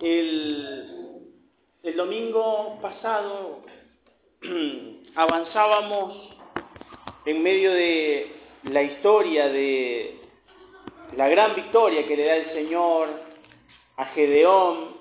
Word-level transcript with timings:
el, 0.00 1.30
el 1.82 1.96
domingo 1.96 2.78
pasado 2.82 3.62
avanzábamos 5.14 6.30
en 7.24 7.42
medio 7.42 7.72
de 7.72 8.32
la 8.64 8.82
historia 8.82 9.48
de 9.48 10.20
la 11.16 11.28
gran 11.28 11.54
victoria 11.54 12.06
que 12.06 12.16
le 12.16 12.24
da 12.24 12.36
el 12.36 12.52
Señor 12.52 13.08
a 13.96 14.04
Gedeón 14.06 14.96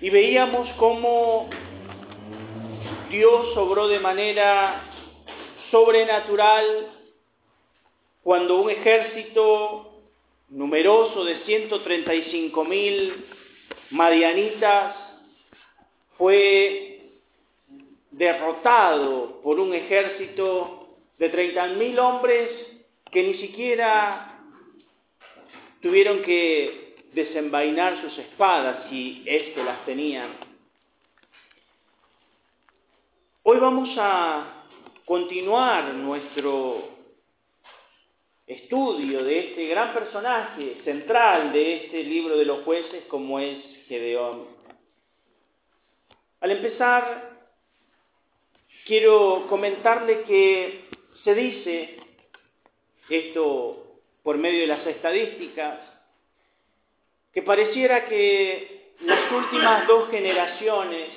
y 0.00 0.10
veíamos 0.10 0.68
cómo 0.78 1.48
Dios 3.10 3.56
obró 3.56 3.88
de 3.88 4.00
manera 4.00 4.82
sobrenatural 5.70 6.88
cuando 8.22 8.60
un 8.60 8.70
ejército 8.70 9.95
numeroso 10.48 11.24
de 11.24 11.44
135 11.44 12.64
mil 12.64 13.24
fue 16.16 17.00
derrotado 18.10 19.40
por 19.42 19.60
un 19.60 19.74
ejército 19.74 20.88
de 21.18 21.28
30 21.28 21.66
mil 21.68 21.98
hombres 21.98 22.50
que 23.10 23.22
ni 23.22 23.34
siquiera 23.38 24.40
tuvieron 25.80 26.22
que 26.22 26.96
desenvainar 27.12 28.00
sus 28.02 28.18
espadas 28.18 28.88
si 28.90 29.22
es 29.26 29.54
que 29.54 29.62
las 29.62 29.84
tenían. 29.84 30.30
Hoy 33.42 33.58
vamos 33.58 33.90
a 33.96 34.64
continuar 35.04 35.94
nuestro 35.94 36.95
estudio 38.46 39.24
de 39.24 39.38
este 39.40 39.66
gran 39.66 39.92
personaje 39.92 40.80
central 40.84 41.52
de 41.52 41.84
este 41.84 42.04
libro 42.04 42.36
de 42.36 42.44
los 42.44 42.62
jueces 42.64 43.04
como 43.06 43.40
es 43.40 43.58
Gedeón. 43.88 44.46
Al 46.40 46.50
empezar, 46.52 47.38
quiero 48.84 49.46
comentarle 49.48 50.22
que 50.22 50.84
se 51.24 51.34
dice, 51.34 51.96
esto 53.08 54.00
por 54.22 54.38
medio 54.38 54.60
de 54.60 54.66
las 54.68 54.86
estadísticas, 54.86 55.80
que 57.32 57.42
pareciera 57.42 58.06
que 58.06 58.94
las 59.00 59.30
últimas 59.32 59.86
dos 59.86 60.08
generaciones, 60.10 61.10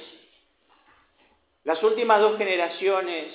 las 1.64 1.82
últimas 1.84 2.22
dos 2.22 2.38
generaciones 2.38 3.34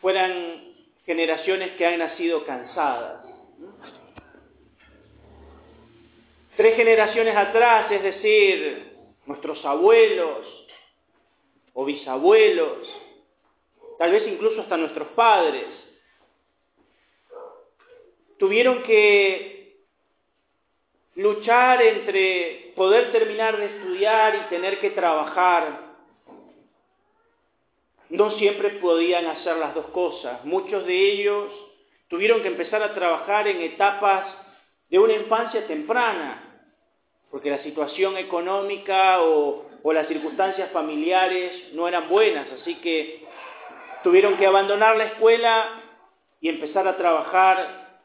fueran 0.00 0.69
generaciones 1.04 1.72
que 1.72 1.86
han 1.86 1.98
nacido 1.98 2.44
cansadas. 2.44 3.24
Tres 6.56 6.76
generaciones 6.76 7.36
atrás, 7.36 7.90
es 7.90 8.02
decir, 8.02 8.92
nuestros 9.26 9.64
abuelos 9.64 10.46
o 11.72 11.84
bisabuelos, 11.84 12.88
tal 13.98 14.12
vez 14.12 14.26
incluso 14.26 14.60
hasta 14.60 14.76
nuestros 14.76 15.08
padres, 15.08 15.66
tuvieron 18.38 18.82
que 18.82 19.76
luchar 21.14 21.82
entre 21.82 22.72
poder 22.74 23.12
terminar 23.12 23.56
de 23.56 23.66
estudiar 23.66 24.34
y 24.36 24.48
tener 24.48 24.80
que 24.80 24.90
trabajar 24.90 25.89
no 28.10 28.32
siempre 28.32 28.70
podían 28.70 29.26
hacer 29.26 29.56
las 29.56 29.74
dos 29.74 29.86
cosas. 29.86 30.44
Muchos 30.44 30.84
de 30.86 31.12
ellos 31.12 31.50
tuvieron 32.08 32.42
que 32.42 32.48
empezar 32.48 32.82
a 32.82 32.94
trabajar 32.94 33.46
en 33.46 33.60
etapas 33.62 34.26
de 34.88 34.98
una 34.98 35.12
infancia 35.12 35.66
temprana, 35.66 36.62
porque 37.30 37.50
la 37.50 37.62
situación 37.62 38.16
económica 38.16 39.22
o, 39.22 39.66
las 39.92 40.08
circunstancias 40.08 40.70
familiares 40.72 41.72
no 41.72 41.88
eran 41.88 42.08
buenas, 42.08 42.46
así 42.60 42.76
que 42.76 43.24
tuvieron 44.02 44.36
que 44.36 44.46
abandonar 44.46 44.96
la 44.96 45.04
escuela 45.04 45.82
y 46.40 46.48
empezar 46.48 46.86
a 46.86 46.96
trabajar 46.96 48.00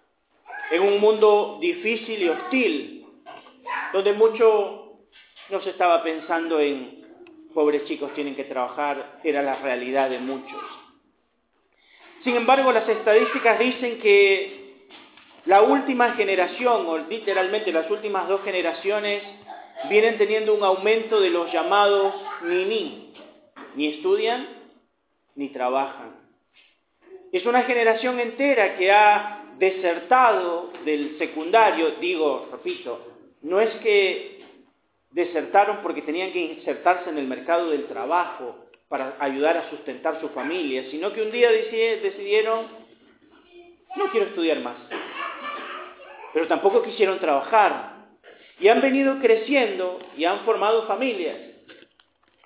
en 0.72 0.82
un 0.82 1.00
mundo 1.00 1.58
difícil 1.60 2.24
y 2.24 2.30
hostil, 2.30 3.06
donde 3.94 4.14
mucho 4.14 5.00
no 5.50 5.62
se 5.62 5.72
estaba 5.72 6.02
pensando 6.02 6.60
en 6.60 7.05
pobres 7.56 7.86
chicos 7.86 8.14
tienen 8.14 8.36
que 8.36 8.44
trabajar, 8.44 9.22
era 9.24 9.42
la 9.42 9.56
realidad 9.56 10.10
de 10.10 10.20
muchos. 10.20 10.62
Sin 12.24 12.36
embargo, 12.36 12.72
las 12.74 12.88
estadísticas 12.88 13.58
dicen 13.58 13.98
que 14.00 14.88
la 15.46 15.62
última 15.62 16.14
generación, 16.16 16.86
o 16.86 16.98
literalmente 16.98 17.72
las 17.72 17.90
últimas 17.90 18.28
dos 18.28 18.42
generaciones, 18.44 19.24
vienen 19.90 20.18
teniendo 20.18 20.54
un 20.54 20.64
aumento 20.64 21.20
de 21.20 21.30
los 21.30 21.52
llamados 21.52 22.14
ni 22.44 23.14
ni 23.76 23.88
estudian 23.88 24.48
ni 25.36 25.50
trabajan. 25.50 26.16
Es 27.32 27.46
una 27.46 27.64
generación 27.64 28.20
entera 28.20 28.76
que 28.78 28.92
ha 28.92 29.44
desertado 29.58 30.72
del 30.84 31.18
secundario, 31.18 31.92
digo, 32.02 32.50
repito, 32.52 33.00
no 33.44 33.62
es 33.62 33.74
que 33.76 34.35
desertaron 35.16 35.78
porque 35.82 36.02
tenían 36.02 36.34
que 36.34 36.42
insertarse 36.42 37.10
en 37.10 37.18
el 37.18 37.26
mercado 37.26 37.70
del 37.70 37.88
trabajo 37.88 38.66
para 38.90 39.16
ayudar 39.20 39.56
a 39.56 39.70
sustentar 39.70 40.20
su 40.20 40.28
familia, 40.30 40.92
sino 40.92 41.14
que 41.14 41.22
un 41.22 41.32
día 41.32 41.50
decidieron, 41.50 42.68
no 43.96 44.12
quiero 44.12 44.28
estudiar 44.28 44.60
más, 44.60 44.76
pero 46.34 46.48
tampoco 46.48 46.84
quisieron 46.84 47.18
trabajar. 47.20 47.96
Y 48.60 48.68
han 48.68 48.82
venido 48.82 49.20
creciendo 49.20 50.00
y 50.18 50.26
han 50.26 50.42
formado 50.42 50.86
familias, 50.86 51.38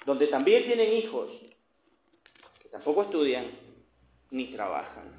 donde 0.05 0.27
también 0.27 0.63
tienen 0.65 0.93
hijos, 0.93 1.27
que 2.61 2.69
tampoco 2.69 3.03
estudian 3.03 3.45
ni 4.29 4.45
trabajan. 4.45 5.11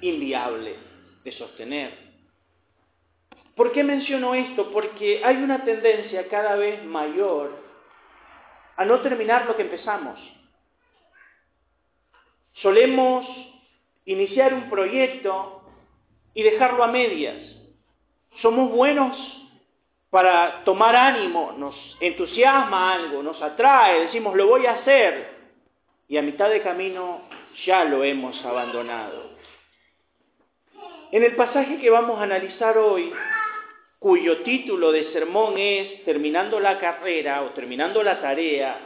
Inviable 0.00 0.76
de 1.24 1.32
sostener. 1.32 2.01
¿Por 3.56 3.72
qué 3.72 3.84
menciono 3.84 4.34
esto? 4.34 4.70
Porque 4.72 5.22
hay 5.24 5.36
una 5.36 5.64
tendencia 5.64 6.28
cada 6.28 6.56
vez 6.56 6.84
mayor 6.84 7.62
a 8.76 8.84
no 8.84 9.00
terminar 9.00 9.46
lo 9.46 9.56
que 9.56 9.62
empezamos. 9.62 10.18
Solemos 12.54 13.26
iniciar 14.04 14.54
un 14.54 14.70
proyecto 14.70 15.62
y 16.34 16.42
dejarlo 16.42 16.82
a 16.82 16.88
medias. 16.88 17.36
Somos 18.40 18.70
buenos 18.70 19.16
para 20.10 20.64
tomar 20.64 20.94
ánimo, 20.94 21.52
nos 21.56 21.74
entusiasma 22.00 22.92
algo, 22.92 23.22
nos 23.22 23.40
atrae, 23.40 24.06
decimos 24.06 24.34
lo 24.34 24.46
voy 24.46 24.66
a 24.66 24.74
hacer 24.74 25.38
y 26.08 26.16
a 26.16 26.22
mitad 26.22 26.50
de 26.50 26.60
camino 26.62 27.22
ya 27.64 27.84
lo 27.84 28.04
hemos 28.04 28.42
abandonado. 28.44 29.30
En 31.12 31.22
el 31.22 31.34
pasaje 31.36 31.78
que 31.78 31.90
vamos 31.90 32.18
a 32.18 32.24
analizar 32.24 32.76
hoy, 32.78 33.12
cuyo 34.02 34.38
título 34.38 34.90
de 34.90 35.12
sermón 35.12 35.54
es 35.56 36.04
Terminando 36.04 36.58
la 36.58 36.80
carrera 36.80 37.42
o 37.42 37.50
terminando 37.50 38.02
la 38.02 38.20
tarea, 38.20 38.76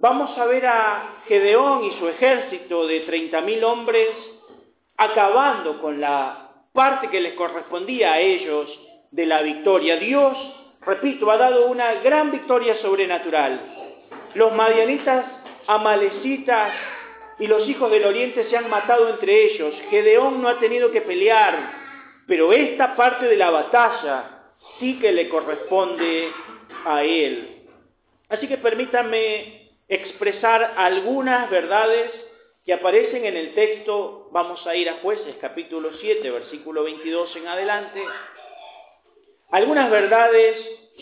vamos 0.00 0.36
a 0.36 0.44
ver 0.46 0.66
a 0.66 1.22
Gedeón 1.28 1.84
y 1.84 1.92
su 1.92 2.08
ejército 2.08 2.88
de 2.88 3.06
30.000 3.06 3.62
hombres 3.62 4.08
acabando 4.96 5.80
con 5.80 6.00
la 6.00 6.50
parte 6.72 7.08
que 7.08 7.20
les 7.20 7.34
correspondía 7.34 8.14
a 8.14 8.18
ellos 8.18 8.68
de 9.12 9.26
la 9.26 9.42
victoria. 9.42 9.98
Dios, 9.98 10.36
repito, 10.80 11.30
ha 11.30 11.36
dado 11.36 11.66
una 11.66 11.94
gran 12.00 12.32
victoria 12.32 12.78
sobrenatural. 12.78 13.60
Los 14.34 14.52
madianitas 14.54 15.24
amalecitas 15.68 16.72
y 17.38 17.46
los 17.46 17.68
hijos 17.68 17.92
del 17.92 18.06
oriente 18.06 18.50
se 18.50 18.56
han 18.56 18.68
matado 18.68 19.08
entre 19.08 19.52
ellos. 19.52 19.72
Gedeón 19.88 20.42
no 20.42 20.48
ha 20.48 20.58
tenido 20.58 20.90
que 20.90 21.02
pelear, 21.02 21.81
pero 22.32 22.50
esta 22.50 22.96
parte 22.96 23.26
de 23.26 23.36
la 23.36 23.50
batalla 23.50 24.54
sí 24.80 24.98
que 24.98 25.12
le 25.12 25.28
corresponde 25.28 26.30
a 26.86 27.04
Él. 27.04 27.58
Así 28.30 28.48
que 28.48 28.56
permítanme 28.56 29.68
expresar 29.86 30.72
algunas 30.78 31.50
verdades 31.50 32.10
que 32.64 32.72
aparecen 32.72 33.26
en 33.26 33.36
el 33.36 33.52
texto, 33.52 34.30
vamos 34.32 34.66
a 34.66 34.74
ir 34.74 34.88
a 34.88 35.00
jueces 35.02 35.36
capítulo 35.42 35.90
7, 36.00 36.30
versículo 36.30 36.84
22 36.84 37.36
en 37.36 37.48
adelante, 37.48 38.02
algunas 39.50 39.90
verdades 39.90 40.56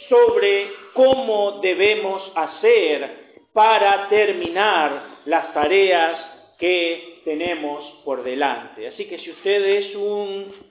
sobre 0.09 0.73
cómo 0.95 1.61
debemos 1.63 2.33
hacer 2.35 3.37
para 3.53 4.09
terminar 4.09 5.21
las 5.27 5.55
tareas 5.55 6.19
que 6.59 7.21
tenemos 7.25 7.85
por 8.05 8.25
delante. 8.25 8.89
Así 8.89 9.05
que 9.05 9.21
si 9.21 9.31
usted 9.31 9.65
es 9.65 9.95
un 9.95 10.70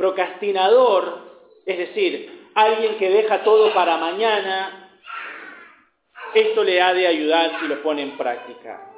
procrastinador, 0.00 1.18
es 1.66 1.76
decir, 1.76 2.48
alguien 2.54 2.96
que 2.96 3.10
deja 3.10 3.44
todo 3.44 3.74
para 3.74 3.98
mañana, 3.98 4.98
esto 6.32 6.64
le 6.64 6.80
ha 6.80 6.94
de 6.94 7.06
ayudar 7.06 7.60
si 7.60 7.68
lo 7.68 7.82
pone 7.82 8.00
en 8.00 8.16
práctica. 8.16 8.92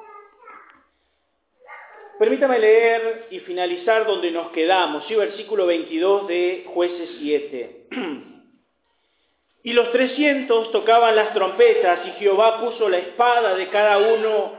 Permítame 2.20 2.56
leer 2.60 3.26
y 3.32 3.40
finalizar 3.40 4.06
donde 4.06 4.30
nos 4.30 4.52
quedamos, 4.52 5.04
sí, 5.08 5.16
versículo 5.16 5.66
22 5.66 6.28
de 6.28 6.66
jueces 6.72 7.10
7. 7.18 7.86
Y 9.64 9.74
los 9.74 9.92
trescientos 9.92 10.72
tocaban 10.72 11.14
las 11.14 11.34
trompetas 11.34 12.00
y 12.04 12.10
Jehová 12.18 12.60
puso 12.60 12.88
la 12.88 12.98
espada 12.98 13.54
de 13.54 13.68
cada 13.68 13.98
uno 13.98 14.54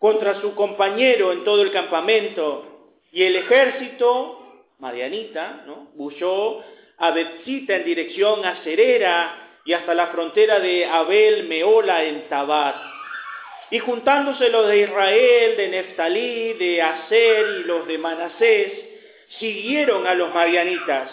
contra 0.00 0.40
su 0.40 0.56
compañero 0.56 1.30
en 1.30 1.44
todo 1.44 1.62
el 1.62 1.70
campamento. 1.70 2.90
Y 3.12 3.22
el 3.22 3.36
ejército, 3.36 4.47
Marianita, 4.78 5.64
¿no? 5.66 5.88
huyó 5.96 6.62
a 6.98 7.10
Betzita 7.10 7.76
en 7.76 7.84
dirección 7.84 8.44
a 8.44 8.62
Cerera 8.62 9.60
y 9.64 9.72
hasta 9.72 9.92
la 9.92 10.06
frontera 10.08 10.60
de 10.60 10.86
Abel 10.86 11.48
Meola 11.48 12.04
en 12.04 12.28
Tabat. 12.28 12.76
Y 13.70 13.80
juntándose 13.80 14.48
los 14.50 14.68
de 14.68 14.78
Israel, 14.78 15.56
de 15.56 15.68
Neftalí, 15.68 16.52
de 16.54 16.80
Aser 16.80 17.46
y 17.60 17.64
los 17.64 17.88
de 17.88 17.98
Manasés, 17.98 18.72
siguieron 19.40 20.06
a 20.06 20.14
los 20.14 20.32
marianitas. 20.32 21.10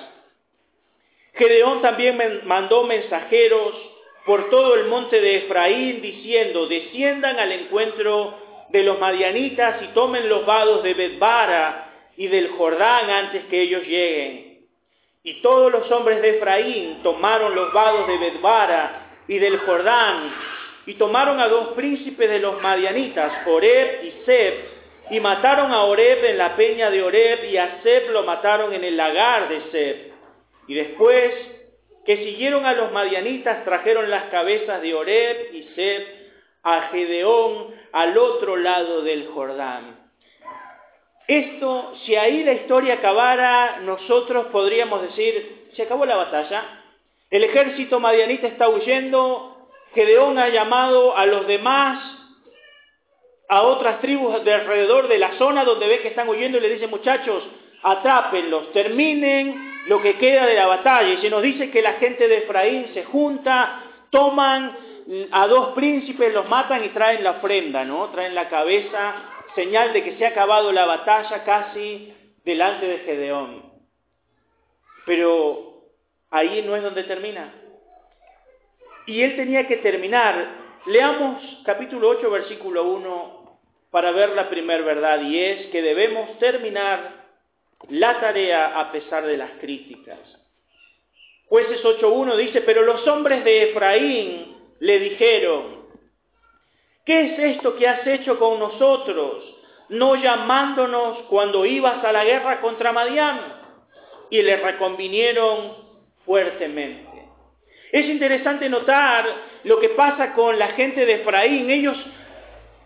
Gedeón 1.34 1.82
también 1.82 2.42
mandó 2.46 2.84
mensajeros 2.84 3.74
por 4.28 4.50
todo 4.52 4.76
el 4.76 4.86
monte 4.86 5.20
de 5.20 5.38
Efraín 5.38 6.04
diciendo, 6.04 6.68
desciendan 6.68 7.40
al 7.40 7.52
encuentro 7.52 8.40
de 8.70 8.84
los 8.84 9.00
madianitas 9.00 9.82
y 9.82 9.88
tomen 9.88 10.30
los 10.30 10.46
vados 10.46 10.84
de 10.84 10.94
Betbara 10.94 11.86
y 12.18 12.28
del 12.28 12.50
Jordán 12.52 13.10
antes 13.10 13.46
que 13.46 13.62
ellos 13.62 13.84
lleguen. 13.84 14.66
Y 15.24 15.42
todos 15.42 15.72
los 15.72 15.92
hombres 15.92 16.22
de 16.22 16.38
Efraín 16.38 17.02
tomaron 17.04 17.56
los 17.56 17.74
vados 17.74 18.08
de 18.08 18.18
Betbara 18.18 19.22
y 19.28 19.40
del 19.40 19.58
Jordán 19.60 20.34
y 20.86 20.94
tomaron 20.96 21.40
a 21.40 21.48
dos 21.48 21.70
príncipes 21.70 22.30
de 22.30 22.40
los 22.40 22.62
madianitas, 22.62 23.48
Oreb 23.48 24.04
y 24.04 24.12
Seb, 24.24 24.54
y 25.10 25.20
mataron 25.20 25.72
a 25.72 25.84
Oreb 25.84 26.24
en 26.26 26.38
la 26.38 26.56
peña 26.56 26.90
de 26.90 27.02
Oreb 27.02 27.46
y 27.46 27.58
a 27.58 27.82
Seb 27.82 28.12
lo 28.12 28.24
mataron 28.24 28.74
en 28.74 28.84
el 28.84 28.98
lagar 28.98 29.50
de 29.50 29.62
Seb. 29.72 30.14
Y 30.68 30.74
después 30.74 31.34
que 32.06 32.18
siguieron 32.18 32.66
a 32.66 32.74
los 32.74 32.92
madianitas 32.92 33.66
trajeron 33.66 34.10
las 34.10 34.26
cabezas 34.26 34.82
de 34.82 34.94
Oreb 34.94 35.54
y 35.54 35.64
Seb 35.76 36.08
a 36.64 36.90
Gedeón 36.90 37.74
al 37.92 38.18
otro 38.18 38.58
lado 38.58 39.02
del 39.02 39.28
Jordán. 39.28 39.95
Esto, 41.28 41.94
si 42.06 42.16
ahí 42.16 42.44
la 42.44 42.54
historia 42.54 42.96
acabara, 42.96 43.80
nosotros 43.82 44.48
podríamos 44.48 45.02
decir, 45.02 45.70
se 45.76 45.84
acabó 45.84 46.06
la 46.06 46.18
batalla, 46.18 46.84
el 47.32 47.44
ejército 47.44 48.00
madianita 48.00 48.48
está 48.48 48.70
huyendo, 48.70 49.70
Gedeón 49.94 50.38
ha 50.38 50.50
llamado 50.50 51.18
a 51.18 51.26
los 51.26 51.48
demás, 51.48 52.00
a 53.50 53.62
otras 53.64 54.02
tribus 54.02 54.44
de 54.44 54.54
alrededor 54.54 55.08
de 55.08 55.18
la 55.18 55.38
zona 55.38 55.64
donde 55.64 55.88
ve 55.88 56.02
que 56.02 56.10
están 56.10 56.30
huyendo 56.30 56.58
y 56.58 56.62
le 56.62 56.70
dice, 56.70 56.88
muchachos, 56.88 57.44
atrápenlos, 57.82 58.72
terminen 58.72 59.84
lo 59.88 60.02
que 60.02 60.18
queda 60.18 60.46
de 60.46 60.56
la 60.56 60.68
batalla. 60.68 61.14
Y 61.14 61.18
se 61.22 61.30
nos 61.30 61.42
dice 61.42 61.70
que 61.70 61.82
la 61.82 61.94
gente 61.94 62.28
de 62.28 62.40
Efraín 62.40 62.88
se 62.94 63.04
junta, 63.06 63.84
toman 64.10 64.78
a 65.32 65.48
dos 65.48 65.70
príncipes, 65.70 66.34
los 66.34 66.50
matan 66.50 66.84
y 66.84 66.90
traen 66.90 67.24
la 67.24 67.32
ofrenda, 67.32 67.86
¿no? 67.86 68.10
Traen 68.10 68.34
la 68.34 68.50
cabeza, 68.50 69.35
señal 69.56 69.94
de 69.94 70.04
que 70.04 70.18
se 70.18 70.26
ha 70.26 70.30
acabado 70.30 70.72
la 70.72 70.86
batalla 70.86 71.44
casi 71.44 72.14
delante 72.44 72.88
de 72.88 73.00
Gedeón. 73.00 73.64
Pero 75.06 75.82
ahí 76.30 76.62
no 76.62 76.76
es 76.76 76.84
donde 76.84 77.04
termina. 77.04 77.54
Y 79.08 79.22
él 79.22 79.36
tenía 79.36 79.68
que 79.68 79.78
terminar. 79.78 80.64
Leamos 80.86 81.42
capítulo 81.66 82.10
8, 82.10 82.30
versículo 82.30 82.84
1, 82.84 83.60
para 83.92 84.12
ver 84.12 84.30
la 84.30 84.50
primera 84.50 84.84
verdad, 84.84 85.22
y 85.22 85.40
es 85.40 85.68
que 85.68 85.82
debemos 85.82 86.38
terminar 86.38 87.26
la 87.90 88.20
tarea 88.20 88.80
a 88.80 88.92
pesar 88.92 89.26
de 89.26 89.38
las 89.38 89.52
críticas. 89.60 90.20
Jueces 91.48 91.84
8.1 91.84 92.36
dice, 92.36 92.62
pero 92.62 92.82
los 92.82 93.08
hombres 93.08 93.44
de 93.44 93.70
Efraín 93.70 94.58
le 94.80 95.00
dijeron, 95.00 95.85
¿qué 97.06 97.34
es 97.34 97.40
esto 97.56 97.76
que 97.76 97.88
has 97.88 98.06
hecho 98.08 98.38
con 98.40 98.60
nosotros, 98.60 99.44
no 99.90 100.16
llamándonos 100.16 101.20
cuando 101.30 101.66
ibas 101.66 102.04
a 102.04 102.12
la 102.12 102.24
guerra 102.24 102.62
contra 102.62 102.92
Madián? 102.92 103.40
Y 104.30 104.42
le 104.42 104.58
reconvinieron 104.58 105.76
fuertemente. 106.26 107.16
Es 107.92 108.08
interesante 108.08 108.68
notar 108.68 109.26
lo 109.64 109.80
que 109.80 109.90
pasa 109.90 110.34
con 110.34 110.58
la 110.58 110.70
gente 110.70 111.06
de 111.06 111.22
Efraín. 111.22 111.70
Ellos 111.70 111.98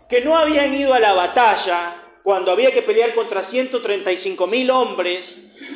que 0.08 0.20
no 0.20 0.36
habían 0.36 0.74
ido 0.74 0.92
a 0.92 1.00
la 1.00 1.14
batalla, 1.14 1.96
cuando 2.22 2.52
había 2.52 2.72
que 2.72 2.82
pelear 2.82 3.14
contra 3.14 3.48
135 3.48 4.46
mil 4.46 4.70
hombres, 4.70 5.24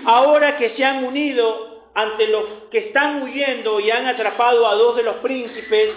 ahora 0.04 0.56
que 0.56 0.70
se 0.70 0.84
han 0.84 1.04
unido 1.04 1.84
ante 1.94 2.28
los 2.28 2.44
que 2.70 2.78
están 2.78 3.22
huyendo 3.22 3.80
y 3.80 3.90
han 3.90 4.06
atrapado 4.06 4.66
a 4.66 4.74
dos 4.74 4.96
de 4.96 5.04
los 5.04 5.16
príncipes, 5.16 5.90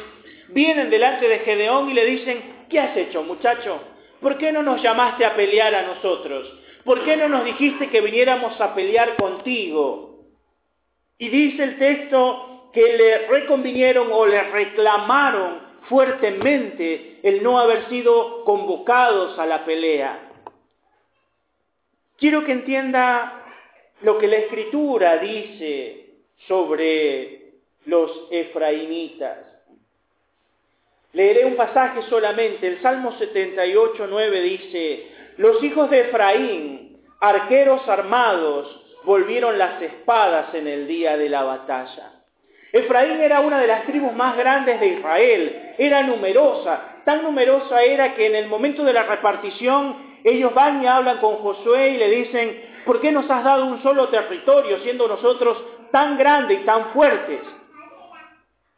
vienen 0.50 0.90
delante 0.90 1.28
de 1.28 1.40
Gedeón 1.40 1.90
y 1.90 1.94
le 1.94 2.06
dicen, 2.06 2.66
¿qué 2.70 2.80
has 2.80 2.96
hecho 2.96 3.24
muchacho? 3.24 3.80
¿Por 4.22 4.38
qué 4.38 4.52
no 4.52 4.64
nos 4.64 4.82
llamaste 4.82 5.26
a 5.26 5.36
pelear 5.36 5.74
a 5.76 5.84
nosotros? 5.84 6.52
¿Por 6.84 7.04
qué 7.04 7.18
no 7.18 7.28
nos 7.28 7.46
dijiste 7.46 7.90
que 7.90 8.02
viniéramos 8.02 8.60
a 8.60 8.74
pelear 8.74 9.16
contigo? 9.16 10.26
Y 11.18 11.30
dice 11.30 11.64
el 11.64 11.78
texto 11.78 12.70
que 12.74 12.96
le 12.96 13.28
reconvinieron 13.28 14.10
o 14.12 14.26
le 14.26 14.42
reclamaron 14.44 15.68
fuertemente 15.90 17.20
el 17.24 17.44
no 17.44 17.60
haber 17.60 17.90
sido 17.90 18.44
convocados 18.44 19.38
a 19.40 19.46
la 19.46 19.66
pelea. 19.66 20.32
Quiero 22.18 22.44
que 22.46 22.52
entienda 22.52 23.46
lo 24.02 24.18
que 24.18 24.28
la 24.28 24.38
escritura 24.38 25.18
dice 25.18 26.06
sobre 26.48 27.54
los 27.86 28.28
efraimitas. 28.32 29.57
Leeré 31.18 31.46
un 31.46 31.56
pasaje 31.56 32.04
solamente. 32.04 32.68
El 32.68 32.80
Salmo 32.80 33.12
78, 33.14 34.06
9 34.08 34.42
dice, 34.42 35.08
los 35.38 35.64
hijos 35.64 35.90
de 35.90 36.02
Efraín, 36.02 37.00
arqueros 37.20 37.90
armados, 37.90 38.86
volvieron 39.04 39.58
las 39.58 39.82
espadas 39.82 40.54
en 40.54 40.68
el 40.68 40.88
día 40.88 41.18
de 41.18 41.28
la 41.28 41.42
batalla. 41.42 42.22
Efraín 42.72 43.20
era 43.20 43.40
una 43.40 43.60
de 43.60 43.66
las 43.66 43.88
tribus 43.88 44.14
más 44.14 44.38
grandes 44.38 44.80
de 44.80 44.90
Israel, 44.90 45.74
era 45.80 46.04
numerosa, 46.04 47.02
tan 47.04 47.24
numerosa 47.24 47.82
era 47.82 48.14
que 48.14 48.28
en 48.28 48.36
el 48.36 48.48
momento 48.48 48.84
de 48.84 48.94
la 48.94 49.02
repartición 49.02 50.20
ellos 50.24 50.54
van 50.54 50.84
y 50.84 50.86
hablan 50.86 51.18
con 51.18 51.38
Josué 51.38 51.90
y 51.90 51.98
le 51.98 52.12
dicen, 52.12 52.62
¿por 52.86 53.02
qué 53.02 53.12
nos 53.12 53.28
has 53.28 53.44
dado 53.44 53.66
un 53.66 53.82
solo 53.82 54.10
territorio 54.10 54.78
siendo 54.82 55.08
nosotros 55.08 55.64
tan 55.92 56.16
grandes 56.16 56.62
y 56.62 56.64
tan 56.64 56.92
fuertes? 56.92 57.40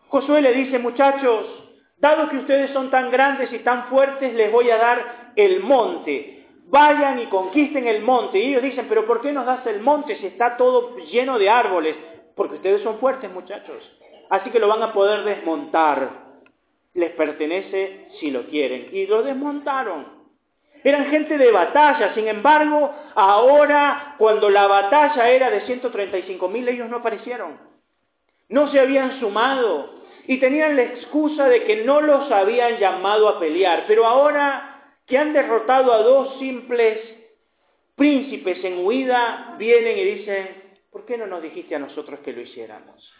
Josué 0.07 0.41
le 0.41 0.53
dice, 0.53 0.79
muchachos, 0.79 1.58
dado 1.99 2.29
que 2.29 2.37
ustedes 2.37 2.71
son 2.71 2.89
tan 2.89 3.11
grandes 3.11 3.51
y 3.51 3.59
tan 3.59 3.85
fuertes, 3.87 4.33
les 4.33 4.51
voy 4.51 4.69
a 4.69 4.77
dar 4.77 5.31
el 5.35 5.61
monte. 5.61 6.45
Vayan 6.67 7.19
y 7.19 7.25
conquisten 7.25 7.87
el 7.87 8.01
monte. 8.01 8.39
Y 8.39 8.49
ellos 8.49 8.63
dicen, 8.63 8.85
pero 8.87 9.05
¿por 9.05 9.21
qué 9.21 9.31
nos 9.31 9.45
das 9.45 9.65
el 9.67 9.81
monte 9.81 10.17
si 10.17 10.27
está 10.27 10.55
todo 10.57 10.97
lleno 10.97 11.39
de 11.39 11.49
árboles? 11.49 11.95
Porque 12.35 12.55
ustedes 12.55 12.81
son 12.81 12.99
fuertes, 12.99 13.31
muchachos. 13.31 13.83
Así 14.29 14.49
que 14.51 14.59
lo 14.59 14.67
van 14.67 14.83
a 14.83 14.93
poder 14.93 15.23
desmontar. 15.23 16.29
Les 16.93 17.11
pertenece 17.11 18.07
si 18.19 18.31
lo 18.31 18.45
quieren. 18.45 18.89
Y 18.91 19.07
lo 19.07 19.23
desmontaron. 19.23 20.19
Eran 20.83 21.07
gente 21.07 21.37
de 21.37 21.51
batalla, 21.51 22.13
sin 22.13 22.27
embargo, 22.27 22.93
ahora 23.13 24.15
cuando 24.17 24.49
la 24.49 24.65
batalla 24.65 25.29
era 25.29 25.49
de 25.49 25.61
135 25.61 26.47
mil, 26.47 26.67
ellos 26.69 26.89
no 26.89 26.97
aparecieron. 26.97 27.57
No 28.47 28.71
se 28.71 28.79
habían 28.79 29.19
sumado 29.19 29.98
y 30.27 30.37
tenían 30.39 30.75
la 30.75 30.83
excusa 30.83 31.47
de 31.47 31.63
que 31.63 31.83
no 31.83 32.01
los 32.01 32.31
habían 32.31 32.77
llamado 32.77 33.29
a 33.29 33.39
pelear. 33.39 33.85
Pero 33.87 34.05
ahora 34.05 34.93
que 35.05 35.17
han 35.17 35.33
derrotado 35.33 35.93
a 35.93 36.03
dos 36.03 36.37
simples 36.39 36.99
príncipes 37.95 38.63
en 38.63 38.85
huida, 38.85 39.55
vienen 39.57 39.97
y 39.97 40.03
dicen, 40.03 40.63
¿por 40.91 41.05
qué 41.05 41.17
no 41.17 41.27
nos 41.27 41.41
dijiste 41.41 41.75
a 41.75 41.79
nosotros 41.79 42.19
que 42.21 42.31
lo 42.31 42.41
hiciéramos? 42.41 43.13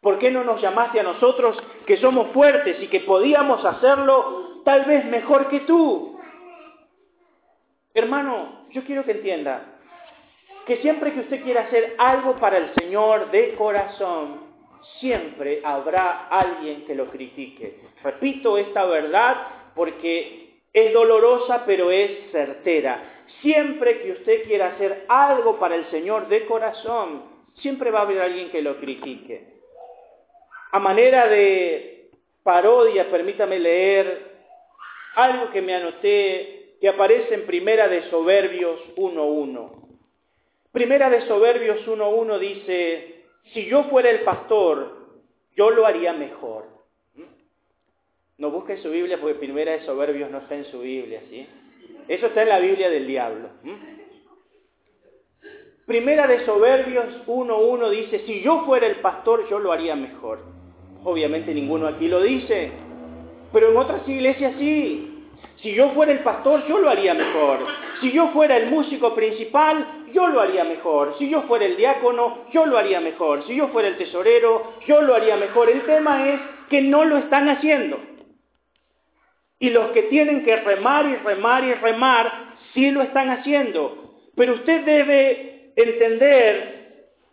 ¿Por 0.00 0.18
qué 0.18 0.30
no 0.30 0.44
nos 0.44 0.62
llamaste 0.62 1.00
a 1.00 1.02
nosotros 1.02 1.60
que 1.86 1.96
somos 1.96 2.32
fuertes 2.32 2.80
y 2.80 2.88
que 2.88 3.00
podíamos 3.00 3.64
hacerlo 3.64 4.62
tal 4.64 4.84
vez 4.84 5.04
mejor 5.06 5.48
que 5.48 5.60
tú? 5.60 6.18
Hermano, 7.92 8.66
yo 8.70 8.84
quiero 8.84 9.04
que 9.04 9.12
entienda 9.12 9.80
que 10.66 10.76
siempre 10.78 11.12
que 11.12 11.20
usted 11.20 11.42
quiera 11.42 11.62
hacer 11.62 11.94
algo 11.98 12.36
para 12.36 12.58
el 12.58 12.74
Señor 12.74 13.30
de 13.30 13.54
corazón, 13.54 14.45
siempre 15.00 15.60
habrá 15.64 16.28
alguien 16.28 16.84
que 16.86 16.94
lo 16.94 17.06
critique. 17.10 17.78
Repito 18.02 18.58
esta 18.58 18.84
verdad 18.84 19.36
porque 19.74 20.60
es 20.72 20.92
dolorosa 20.92 21.64
pero 21.66 21.90
es 21.90 22.30
certera. 22.32 23.24
Siempre 23.40 24.02
que 24.02 24.12
usted 24.12 24.44
quiera 24.44 24.68
hacer 24.68 25.04
algo 25.08 25.58
para 25.58 25.74
el 25.74 25.86
Señor 25.90 26.28
de 26.28 26.46
corazón, 26.46 27.24
siempre 27.56 27.90
va 27.90 28.00
a 28.00 28.02
haber 28.02 28.20
alguien 28.20 28.50
que 28.50 28.62
lo 28.62 28.78
critique. 28.78 29.56
A 30.72 30.78
manera 30.78 31.26
de 31.28 32.10
parodia, 32.42 33.10
permítame 33.10 33.58
leer 33.58 34.36
algo 35.16 35.50
que 35.50 35.62
me 35.62 35.74
anoté 35.74 36.76
que 36.80 36.88
aparece 36.88 37.34
en 37.34 37.46
Primera 37.46 37.88
de 37.88 38.10
Soberbios 38.10 38.78
1.1. 38.96 39.70
Primera 40.72 41.08
de 41.08 41.22
Soberbios 41.26 41.86
1.1 41.86 42.38
dice, 42.38 43.15
si 43.52 43.66
yo 43.66 43.84
fuera 43.84 44.10
el 44.10 44.20
pastor, 44.20 44.96
yo 45.56 45.70
lo 45.70 45.86
haría 45.86 46.12
mejor. 46.12 46.66
¿Mm? 47.14 47.22
No 48.38 48.50
busque 48.50 48.78
su 48.78 48.90
Biblia 48.90 49.18
porque 49.20 49.34
Primera 49.36 49.72
de 49.72 49.84
Soberbios 49.84 50.30
no 50.30 50.38
está 50.38 50.54
en 50.54 50.64
su 50.66 50.80
Biblia, 50.80 51.22
¿sí? 51.30 51.46
Eso 52.08 52.26
está 52.26 52.42
en 52.42 52.48
la 52.48 52.58
Biblia 52.58 52.90
del 52.90 53.06
diablo. 53.06 53.48
¿Mm? 53.62 53.96
Primera 55.86 56.26
de 56.26 56.44
Soberbios 56.44 57.26
1.1 57.26 57.90
dice, 57.90 58.24
si 58.26 58.42
yo 58.42 58.64
fuera 58.66 58.88
el 58.88 58.96
pastor, 58.96 59.48
yo 59.48 59.60
lo 59.60 59.70
haría 59.70 59.94
mejor. 59.94 60.40
Obviamente 61.04 61.54
ninguno 61.54 61.86
aquí 61.86 62.08
lo 62.08 62.20
dice, 62.20 62.72
pero 63.52 63.70
en 63.70 63.76
otras 63.76 64.08
iglesias 64.08 64.54
sí. 64.58 65.12
Si 65.62 65.72
yo 65.74 65.90
fuera 65.90 66.10
el 66.12 66.18
pastor, 66.20 66.66
yo 66.66 66.78
lo 66.78 66.90
haría 66.90 67.14
mejor. 67.14 67.60
Si 68.00 68.10
yo 68.10 68.28
fuera 68.32 68.56
el 68.56 68.68
músico 68.68 69.14
principal, 69.14 69.95
yo 70.12 70.26
lo 70.28 70.40
haría 70.40 70.64
mejor. 70.64 71.16
Si 71.18 71.28
yo 71.28 71.42
fuera 71.42 71.64
el 71.64 71.76
diácono, 71.76 72.46
yo 72.52 72.66
lo 72.66 72.78
haría 72.78 73.00
mejor. 73.00 73.46
Si 73.46 73.54
yo 73.54 73.68
fuera 73.68 73.88
el 73.88 73.96
tesorero, 73.96 74.74
yo 74.86 75.02
lo 75.02 75.14
haría 75.14 75.36
mejor. 75.36 75.70
El 75.70 75.82
tema 75.82 76.28
es 76.28 76.40
que 76.68 76.82
no 76.82 77.04
lo 77.04 77.18
están 77.18 77.48
haciendo. 77.48 77.98
Y 79.58 79.70
los 79.70 79.90
que 79.92 80.02
tienen 80.02 80.44
que 80.44 80.56
remar 80.56 81.06
y 81.06 81.16
remar 81.16 81.64
y 81.64 81.74
remar, 81.74 82.54
sí 82.74 82.90
lo 82.90 83.02
están 83.02 83.30
haciendo. 83.30 84.14
Pero 84.36 84.54
usted 84.54 84.84
debe 84.84 85.72
entender 85.76 86.76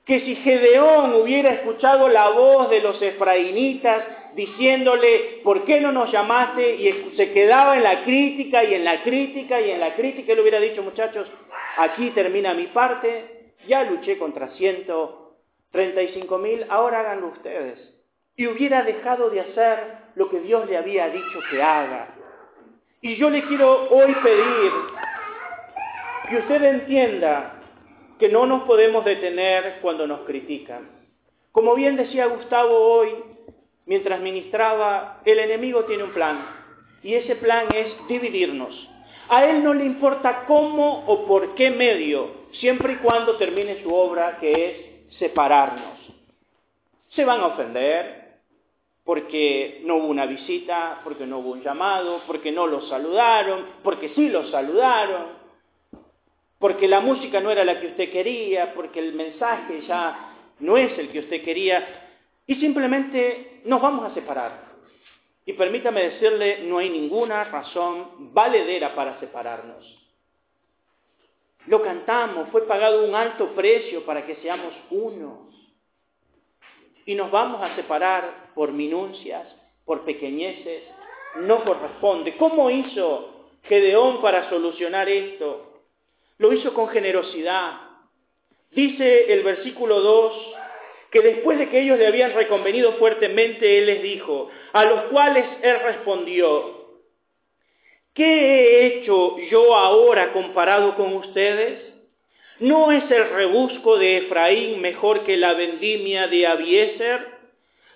que 0.06 0.22
si 0.22 0.36
Gedeón 0.38 1.14
hubiera 1.16 1.54
escuchado 1.54 2.10
la 2.10 2.30
voz 2.30 2.70
de 2.70 2.82
los 2.82 3.02
efraínitas 3.02 4.04
diciéndole, 4.36 5.42
¿por 5.44 5.66
qué 5.66 5.80
no 5.80 5.92
nos 5.92 6.12
llamaste? 6.12 6.76
Y 6.76 7.16
se 7.16 7.32
quedaba 7.32 7.78
en 7.78 7.84
la 7.84 8.04
crítica 8.04 8.64
y 8.64 8.74
en 8.74 8.84
la 8.84 9.04
crítica 9.04 9.62
y 9.62 9.72
en 9.72 9.80
la 9.80 9.96
crítica, 9.96 10.34
él 10.34 10.40
hubiera 10.40 10.60
dicho, 10.60 10.82
muchachos, 10.82 11.28
aquí 11.78 12.12
termina 12.12 12.54
mi 12.54 12.68
parte, 12.68 13.54
ya 13.68 13.84
luché 13.84 14.18
contra 14.18 14.50
135 14.50 16.38
mil, 16.38 16.66
ahora 16.70 17.02
háganlo 17.02 17.28
ustedes. 17.28 17.80
Y 18.36 18.48
hubiera 18.48 18.84
dejado 18.84 19.30
de 19.30 19.42
hacer 19.42 19.80
lo 20.16 20.30
que 20.30 20.40
Dios 20.40 20.68
le 20.68 20.78
había 20.78 21.10
dicho 21.10 21.40
que 21.52 21.62
haga. 21.62 22.16
Y 23.02 23.16
yo 23.16 23.30
le 23.30 23.44
quiero 23.44 23.90
hoy 23.90 24.16
pedir 24.24 24.72
que 26.30 26.38
usted 26.38 26.64
entienda 26.64 27.62
que 28.18 28.30
no 28.30 28.46
nos 28.46 28.64
podemos 28.64 29.04
detener 29.06 29.80
cuando 29.82 30.08
nos 30.08 30.22
critican. 30.22 30.90
Como 31.52 31.76
bien 31.76 31.98
decía 31.98 32.26
Gustavo 32.28 32.76
hoy, 32.76 33.10
mientras 33.86 34.20
ministraba, 34.22 35.22
el 35.26 35.40
enemigo 35.40 35.86
tiene 35.86 36.04
un 36.04 36.12
plan, 36.12 36.46
y 37.02 37.16
ese 37.16 37.36
plan 37.36 37.68
es 37.74 37.88
dividirnos. 38.08 38.90
A 39.30 39.46
él 39.46 39.64
no 39.64 39.74
le 39.74 39.86
importa 39.86 40.46
cómo 40.48 41.06
o 41.08 41.26
por 41.26 41.56
qué 41.56 41.72
medio, 41.72 42.44
siempre 42.54 42.94
y 42.94 42.98
cuando 42.98 43.36
termine 43.38 43.82
su 43.84 43.94
obra, 43.94 44.38
que 44.40 44.66
es 45.10 45.18
separarnos. 45.18 46.00
Se 47.10 47.26
van 47.26 47.42
a 47.42 47.48
ofender 47.48 48.24
porque 49.04 49.82
no 49.84 49.98
hubo 49.98 50.08
una 50.08 50.26
visita, 50.26 51.02
porque 51.04 51.26
no 51.26 51.40
hubo 51.40 51.52
un 51.52 51.62
llamado, 51.62 52.22
porque 52.26 52.52
no 52.52 52.68
los 52.68 52.88
saludaron, 52.88 53.66
porque 53.84 54.10
sí 54.10 54.30
los 54.30 54.50
saludaron, 54.50 55.44
porque 56.60 56.88
la 56.88 57.02
música 57.02 57.42
no 57.42 57.52
era 57.52 57.66
la 57.66 57.80
que 57.82 57.88
usted 57.88 58.12
quería, 58.12 58.74
porque 58.74 59.00
el 59.00 59.14
mensaje 59.14 59.82
ya 59.88 60.34
no 60.60 60.78
es 60.78 60.98
el 60.98 61.10
que 61.10 61.20
usted 61.20 61.44
quería, 61.44 62.03
y 62.48 62.56
simplemente 62.56 63.62
nos 63.66 63.82
vamos 63.82 64.12
a 64.12 64.14
separar. 64.14 64.74
Y 65.46 65.54
permítame 65.54 66.10
decirle, 66.10 66.64
no 66.64 66.78
hay 66.78 66.90
ninguna 66.90 67.44
razón 67.46 68.34
valedera 68.34 68.96
para 68.96 69.20
separarnos. 69.20 70.00
Lo 71.68 71.82
cantamos, 71.82 72.50
fue 72.50 72.68
pagado 72.68 73.06
un 73.06 73.16
alto 73.16 73.54
precio 73.56 74.06
para 74.06 74.26
que 74.26 74.36
seamos 74.38 74.74
uno. 74.90 75.50
Y 77.06 77.16
nos 77.16 77.32
vamos 77.32 77.62
a 77.62 77.76
separar 77.76 78.52
por 78.56 78.72
minuncias, 78.72 79.48
por 79.86 80.02
pequeñeces, 80.06 80.84
no 81.42 81.64
corresponde. 81.64 82.38
¿Cómo 82.38 82.70
hizo 82.70 83.48
Gedeón 83.64 84.22
para 84.22 84.50
solucionar 84.50 85.10
esto? 85.10 85.82
Lo 86.38 86.54
hizo 86.54 86.74
con 86.74 86.90
generosidad. 86.90 87.82
Dice 88.72 89.34
el 89.34 89.44
versículo 89.44 90.00
2 90.00 90.53
que 91.14 91.22
después 91.22 91.60
de 91.60 91.70
que 91.70 91.80
ellos 91.80 92.00
le 92.00 92.08
habían 92.08 92.34
reconvenido 92.34 92.94
fuertemente, 92.94 93.78
Él 93.78 93.86
les 93.86 94.02
dijo, 94.02 94.50
a 94.74 94.84
los 94.84 95.04
cuales 95.04 95.46
Él 95.62 95.80
respondió, 95.82 96.98
¿qué 98.16 98.26
he 98.26 98.86
hecho 98.88 99.38
yo 99.52 99.76
ahora 99.76 100.34
comparado 100.34 100.96
con 100.96 101.14
ustedes? 101.14 101.80
¿No 102.60 102.92
es 102.92 103.10
el 103.12 103.30
rebusco 103.30 103.98
de 104.00 104.18
Efraín 104.18 104.82
mejor 104.82 105.24
que 105.24 105.38
la 105.38 105.54
vendimia 105.54 106.28
de 106.28 106.48
Abieser? 106.48 107.28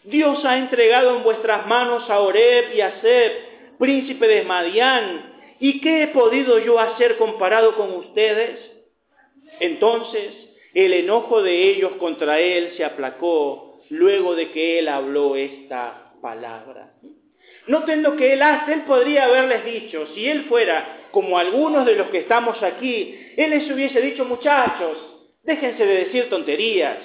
Dios 0.03 0.45
ha 0.45 0.59
entregado 0.59 1.17
en 1.17 1.23
vuestras 1.23 1.65
manos 1.65 2.07
a 2.09 2.19
Oreb 2.19 2.75
y 2.75 2.81
a 2.81 3.01
Seb, 3.01 3.31
príncipe 3.79 4.27
de 4.27 4.43
Madián, 4.43 5.37
¿Y 5.59 5.81
qué 5.81 6.03
he 6.03 6.07
podido 6.09 6.59
yo 6.59 6.79
hacer 6.79 7.17
comparado 7.17 7.75
con 7.75 7.91
ustedes? 7.95 8.59
Entonces 9.59 10.46
el 10.73 10.93
enojo 10.93 11.41
de 11.41 11.69
ellos 11.69 11.93
contra 11.99 12.39
él 12.39 12.73
se 12.77 12.85
aplacó 12.85 13.79
luego 13.89 14.35
de 14.35 14.51
que 14.51 14.79
él 14.79 14.87
habló 14.87 15.35
esta 15.35 16.11
palabra. 16.21 16.93
Noten 17.67 18.01
lo 18.01 18.15
que 18.15 18.33
él 18.33 18.41
hace, 18.41 18.73
él 18.73 18.81
podría 18.83 19.25
haberles 19.25 19.65
dicho, 19.65 20.07
si 20.13 20.27
él 20.27 20.45
fuera 20.45 21.07
como 21.11 21.37
algunos 21.37 21.85
de 21.85 21.95
los 21.95 22.09
que 22.09 22.19
estamos 22.19 22.61
aquí, 22.63 23.17
él 23.35 23.49
les 23.49 23.69
hubiese 23.69 24.01
dicho, 24.01 24.23
muchachos, 24.25 24.97
déjense 25.43 25.85
de 25.85 26.05
decir 26.05 26.29
tonterías, 26.29 26.97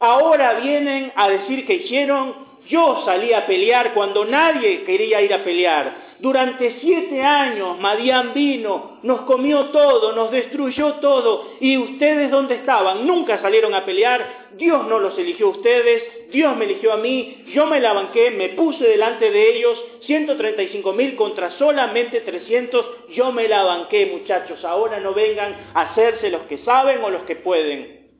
ahora 0.00 0.60
vienen 0.60 1.12
a 1.14 1.28
decir 1.28 1.66
que 1.66 1.74
hicieron, 1.74 2.49
yo 2.68 3.02
salí 3.04 3.32
a 3.32 3.46
pelear 3.46 3.94
cuando 3.94 4.24
nadie 4.24 4.84
quería 4.84 5.20
ir 5.22 5.32
a 5.34 5.42
pelear, 5.44 6.10
durante 6.20 6.80
siete 6.80 7.22
años 7.22 7.78
Madián 7.78 8.34
vino, 8.34 8.98
nos 9.02 9.22
comió 9.22 9.66
todo, 9.66 10.12
nos 10.12 10.30
destruyó 10.30 10.96
todo. 10.96 11.52
¿Y 11.60 11.78
ustedes 11.78 12.30
dónde 12.30 12.56
estaban? 12.56 13.06
Nunca 13.06 13.40
salieron 13.40 13.72
a 13.74 13.86
pelear. 13.86 14.48
Dios 14.52 14.86
no 14.86 14.98
los 14.98 15.18
eligió 15.18 15.46
a 15.46 15.50
ustedes, 15.50 16.30
Dios 16.30 16.54
me 16.56 16.66
eligió 16.66 16.92
a 16.92 16.98
mí, 16.98 17.44
yo 17.54 17.66
me 17.66 17.80
la 17.80 17.94
banqué, 17.94 18.32
me 18.32 18.50
puse 18.50 18.84
delante 18.84 19.30
de 19.30 19.56
ellos, 19.56 19.82
135 20.02 20.92
mil 20.92 21.16
contra 21.16 21.52
solamente 21.52 22.20
300, 22.20 23.08
yo 23.14 23.32
me 23.32 23.48
la 23.48 23.62
banqué 23.62 24.06
muchachos. 24.06 24.62
Ahora 24.64 25.00
no 25.00 25.14
vengan 25.14 25.70
a 25.72 25.80
hacerse 25.92 26.28
los 26.28 26.42
que 26.42 26.58
saben 26.58 27.02
o 27.02 27.08
los 27.08 27.22
que 27.22 27.36
pueden. 27.36 28.10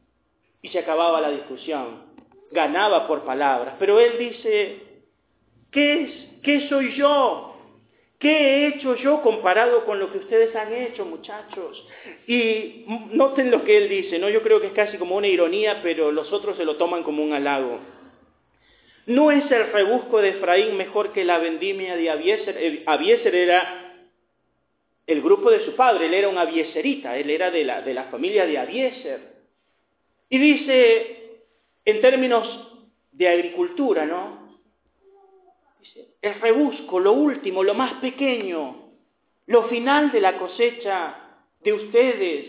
Y 0.63 0.69
se 0.69 0.79
acababa 0.79 1.21
la 1.21 1.31
discusión. 1.31 2.10
Ganaba 2.51 3.07
por 3.07 3.25
palabras. 3.25 3.75
Pero 3.79 4.01
él 4.01 4.19
dice, 4.19 4.79
¿qué 5.71 6.03
es? 6.03 6.11
¿Qué 6.43 6.69
soy 6.69 6.95
yo? 6.95 7.51
¿Qué 8.19 8.29
he 8.29 8.67
hecho 8.69 8.97
yo 8.97 9.23
comparado 9.23 9.87
con 9.87 9.99
lo 9.99 10.13
que 10.13 10.19
ustedes 10.19 10.55
han 10.55 10.73
hecho, 10.75 11.07
muchachos? 11.07 11.87
Y 12.27 12.85
noten 13.13 13.51
lo 13.51 13.65
que 13.65 13.79
él 13.79 13.89
dice, 13.89 14.19
¿no? 14.19 14.29
Yo 14.29 14.43
creo 14.43 14.61
que 14.61 14.69
es 14.69 14.73
casi 14.75 14.99
como 14.99 15.17
una 15.17 15.27
ironía, 15.27 15.81
pero 15.83 16.13
los 16.13 16.31
otros 16.31 16.59
se 16.59 16.67
lo 16.67 16.77
toman 16.77 17.03
como 17.03 17.23
un 17.23 17.33
halago. 17.33 17.81
¿No 19.07 19.31
es 19.31 19.51
el 19.51 19.73
rebusco 19.73 20.21
de 20.21 20.31
Efraín 20.31 20.77
mejor 20.77 21.13
que 21.13 21.25
la 21.25 21.39
vendimia 21.39 21.97
de 21.97 22.11
Abieser? 22.11 22.57
Eh, 22.59 22.83
Abieser 22.87 23.35
era 23.35 23.95
el 25.07 25.23
grupo 25.23 25.51
de 25.51 25.65
su 25.65 25.75
padre, 25.75 26.07
él 26.07 26.15
era 26.15 26.29
un 26.29 26.39
abieserita, 26.39 27.17
él 27.17 27.31
era 27.31 27.51
de 27.51 27.65
la, 27.65 27.81
de 27.83 27.95
la 27.95 28.05
familia 28.05 28.47
de 28.47 28.59
Abieser. 28.59 29.21
Y 30.29 30.39
dice, 30.39 31.20
en 31.85 32.01
términos 32.01 32.47
de 33.13 33.29
agricultura, 33.29 34.07
¿no? 34.07 34.41
el 36.23 36.35
rebusco, 36.41 37.01
lo 37.01 37.13
último, 37.13 37.63
lo 37.63 37.75
más 37.75 37.95
pequeño, 37.95 38.77
lo 39.47 39.65
final 39.65 40.13
de 40.13 40.21
la 40.21 40.39
cosecha 40.39 41.15
de 41.61 41.73
ustedes, 41.73 42.47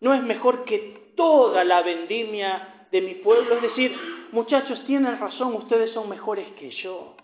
no 0.00 0.14
es 0.14 0.22
mejor 0.22 0.64
que 0.64 1.12
toda 1.16 1.64
la 1.64 1.82
vendimia 1.82 2.86
de 2.90 3.00
mi 3.00 3.14
pueblo. 3.16 3.56
Es 3.56 3.62
decir, 3.62 3.96
muchachos, 4.32 4.84
tienen 4.86 5.18
razón, 5.18 5.54
ustedes 5.54 5.92
son 5.92 6.08
mejores 6.08 6.46
que 6.58 6.70
yo. 6.70 7.16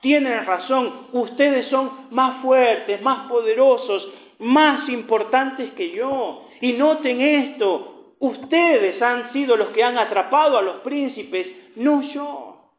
Tienen 0.00 0.46
razón, 0.46 1.08
ustedes 1.12 1.68
son 1.68 2.08
más 2.10 2.42
fuertes, 2.42 3.02
más 3.02 3.28
poderosos, 3.28 4.08
más 4.38 4.88
importantes 4.88 5.72
que 5.72 5.90
yo. 5.90 6.48
Y 6.62 6.72
noten 6.72 7.20
esto, 7.20 7.99
ustedes 8.20 9.00
han 9.02 9.32
sido 9.32 9.56
los 9.56 9.70
que 9.70 9.82
han 9.82 9.98
atrapado 9.98 10.58
a 10.58 10.62
los 10.62 10.76
príncipes, 10.82 11.48
no 11.76 12.02
yo. 12.12 12.70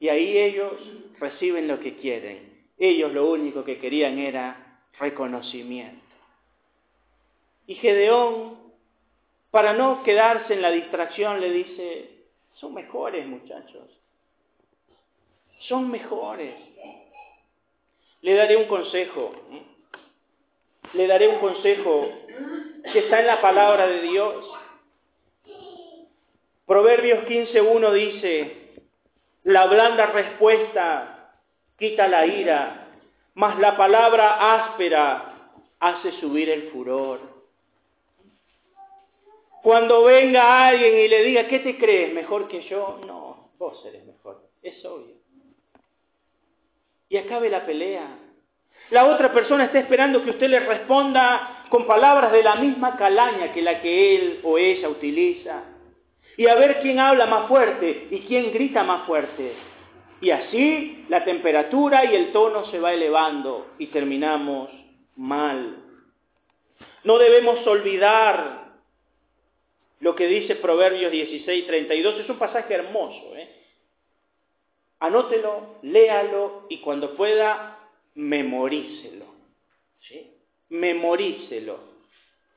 Y 0.00 0.08
ahí 0.08 0.36
ellos 0.36 0.72
reciben 1.20 1.68
lo 1.68 1.78
que 1.78 1.96
quieren. 1.96 2.64
Ellos 2.78 3.12
lo 3.12 3.30
único 3.30 3.62
que 3.64 3.78
querían 3.78 4.18
era 4.18 4.80
reconocimiento. 4.98 6.00
Y 7.66 7.74
Gedeón, 7.76 8.58
para 9.50 9.74
no 9.74 10.02
quedarse 10.02 10.54
en 10.54 10.62
la 10.62 10.70
distracción, 10.70 11.40
le 11.40 11.50
dice, 11.50 12.10
son 12.54 12.72
mejores 12.74 13.26
muchachos, 13.26 13.88
son 15.60 15.90
mejores. 15.90 16.54
Le 18.22 18.34
daré 18.34 18.56
un 18.56 18.64
consejo, 18.64 19.32
le 20.94 21.06
daré 21.06 21.28
un 21.28 21.38
consejo 21.38 22.08
que 22.92 22.98
está 22.98 23.20
en 23.20 23.26
la 23.26 23.40
palabra 23.40 23.86
de 23.86 24.02
Dios. 24.02 24.44
Proverbios 26.66 27.24
15.1 27.26 27.92
dice, 27.92 28.56
La 29.44 29.66
blanda 29.66 30.06
respuesta 30.06 31.32
quita 31.78 32.08
la 32.08 32.26
ira, 32.26 32.88
mas 33.34 33.58
la 33.58 33.76
palabra 33.76 34.54
áspera 34.54 35.52
hace 35.80 36.12
subir 36.20 36.48
el 36.50 36.70
furor. 36.70 37.20
Cuando 39.62 40.04
venga 40.04 40.68
alguien 40.68 40.98
y 40.98 41.08
le 41.08 41.22
diga, 41.22 41.46
¿qué 41.48 41.58
te 41.58 41.76
crees? 41.76 42.12
¿Mejor 42.14 42.48
que 42.48 42.62
yo? 42.62 43.00
No, 43.06 43.50
vos 43.58 43.84
eres 43.84 44.04
mejor. 44.06 44.40
Es 44.62 44.82
obvio. 44.84 45.16
Y 47.08 47.16
acabe 47.16 47.50
la 47.50 47.66
pelea. 47.66 48.29
La 48.90 49.06
otra 49.06 49.32
persona 49.32 49.64
está 49.64 49.78
esperando 49.78 50.22
que 50.22 50.30
usted 50.30 50.48
le 50.48 50.60
responda 50.60 51.64
con 51.68 51.86
palabras 51.86 52.32
de 52.32 52.42
la 52.42 52.56
misma 52.56 52.96
calaña 52.96 53.52
que 53.52 53.62
la 53.62 53.80
que 53.80 54.16
él 54.16 54.40
o 54.42 54.58
ella 54.58 54.88
utiliza. 54.88 55.62
Y 56.36 56.46
a 56.46 56.54
ver 56.56 56.80
quién 56.80 56.98
habla 56.98 57.26
más 57.26 57.46
fuerte 57.46 58.08
y 58.10 58.20
quién 58.20 58.52
grita 58.52 58.82
más 58.82 59.06
fuerte. 59.06 59.52
Y 60.20 60.30
así 60.30 61.04
la 61.08 61.24
temperatura 61.24 62.04
y 62.04 62.14
el 62.14 62.32
tono 62.32 62.66
se 62.66 62.80
va 62.80 62.92
elevando 62.92 63.68
y 63.78 63.86
terminamos 63.86 64.70
mal. 65.16 65.76
No 67.04 67.18
debemos 67.18 67.66
olvidar 67.66 68.70
lo 70.00 70.14
que 70.14 70.26
dice 70.26 70.56
Proverbios 70.56 71.12
16, 71.12 71.66
32. 71.66 72.20
Es 72.20 72.28
un 72.28 72.38
pasaje 72.38 72.74
hermoso. 72.74 73.36
¿eh? 73.36 73.48
Anótelo, 74.98 75.76
léalo 75.82 76.66
y 76.68 76.78
cuando 76.78 77.16
pueda, 77.16 77.78
memorícelo. 78.14 79.26
Memorícelo. 80.68 81.80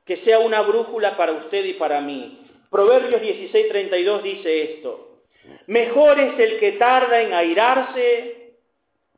Que 0.06 0.18
sea 0.18 0.40
una 0.40 0.62
brújula 0.62 1.18
para 1.18 1.32
usted 1.34 1.66
y 1.66 1.74
para 1.74 2.02
mí. 2.02 2.46
Proverbios 2.70 3.22
16, 3.22 3.70
32 3.70 4.24
dice 4.24 4.64
esto. 4.74 5.22
Mejor 5.68 6.20
es 6.20 6.40
el 6.40 6.60
que 6.60 6.74
tarda 6.74 7.22
en 7.22 7.34
airarse 7.34 8.56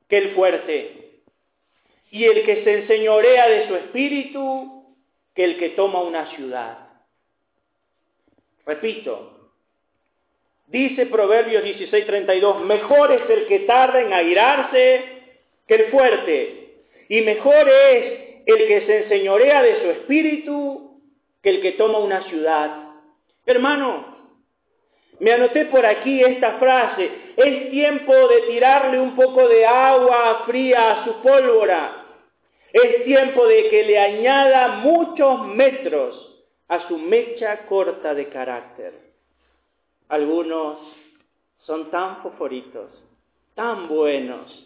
que 0.08 0.18
el 0.18 0.36
fuerte, 0.36 1.06
y 2.12 2.24
el 2.24 2.46
que 2.46 2.64
se 2.64 2.80
enseñorea 2.80 3.50
de 3.50 3.68
su 3.68 3.76
espíritu 3.76 4.96
que 5.34 5.44
el 5.44 5.58
que 5.58 5.70
toma 5.70 6.02
una 6.02 6.34
ciudad. 6.36 6.88
Repito, 8.66 9.52
dice 10.68 11.08
Proverbios 11.08 11.64
16:32, 11.64 12.62
mejor 12.62 13.12
es 13.12 13.30
el 13.30 13.48
que 13.48 13.60
tarda 13.62 14.02
en 14.02 14.14
airarse 14.14 15.25
que 15.68 15.76
el 15.76 15.92
fuerte, 15.92 16.84
y 17.10 17.22
mejor 17.22 17.70
es 17.70 18.44
el 18.46 18.68
que 18.68 18.86
se 18.86 19.04
enseñorea 19.04 19.64
de 19.64 19.82
su 19.82 19.90
espíritu 19.92 21.02
que 21.42 21.50
el 21.50 21.62
que 21.62 21.74
toma 21.74 22.00
una 22.00 22.24
ciudad. 22.24 22.94
Hermano, 23.46 24.16
me 25.20 25.32
anoté 25.32 25.66
por 25.66 25.86
aquí 25.86 26.22
esta 26.22 26.58
frase, 26.58 27.10
es 27.38 27.70
tiempo 27.72 28.14
de 28.28 28.42
tirarle 28.48 29.00
un 29.00 29.16
poco 29.16 29.48
de 29.48 29.66
agua 29.66 30.44
fría 30.46 30.92
a 30.92 31.06
su 31.06 31.22
pólvora. 31.22 32.02
Es 32.74 33.06
tiempo 33.06 33.48
de 33.48 33.70
que 33.70 33.84
le 33.84 33.98
añada 33.98 34.80
muchos 34.80 35.48
metros 35.48 36.44
a 36.68 36.88
su 36.88 36.98
mecha 36.98 37.66
corta 37.68 38.14
de 38.14 38.28
carácter. 38.28 38.94
Algunos 40.10 40.80
son 41.62 41.90
tan 41.90 42.22
fosforitos, 42.22 42.92
tan 43.56 43.88
buenos 43.88 44.65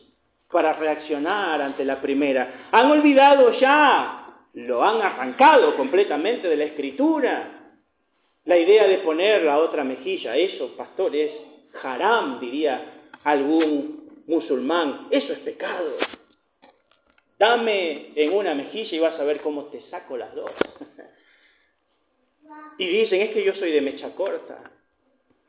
para 0.51 0.74
reaccionar 0.74 1.62
ante 1.62 1.86
la 1.86 2.01
primera. 2.01 2.70
Han 2.72 2.91
olvidado 2.91 3.51
ya, 3.60 4.46
lo 4.53 4.84
han 4.84 5.01
arrancado 5.01 5.75
completamente 5.75 6.48
de 6.48 6.56
la 6.56 6.63
escritura 6.65 7.60
la 8.50 8.58
idea 8.58 8.88
de 8.88 8.98
poner 9.00 9.44
la 9.44 9.60
otra 9.60 9.84
mejilla, 9.84 10.36
eso, 10.36 10.75
pastor, 10.75 11.15
es 11.15 11.32
haram, 11.84 12.39
diría 12.39 13.12
algún 13.24 14.24
musulmán. 14.25 15.08
Eso 15.12 15.34
es 15.34 15.39
pecado. 15.39 15.98
Dame 17.38 18.12
en 18.15 18.34
una 18.34 18.56
mejilla 18.56 18.97
y 18.97 19.00
vas 19.00 19.19
a 19.19 19.24
ver 19.24 19.41
cómo 19.41 19.65
te 19.65 19.82
saco 19.91 20.17
las 20.17 20.34
dos. 20.34 20.52
y 22.80 22.88
dicen, 22.88 23.21
es 23.21 23.30
que 23.36 23.43
yo 23.43 23.54
soy 23.54 23.71
de 23.71 23.82
mecha 23.82 24.15
corta. 24.15 24.71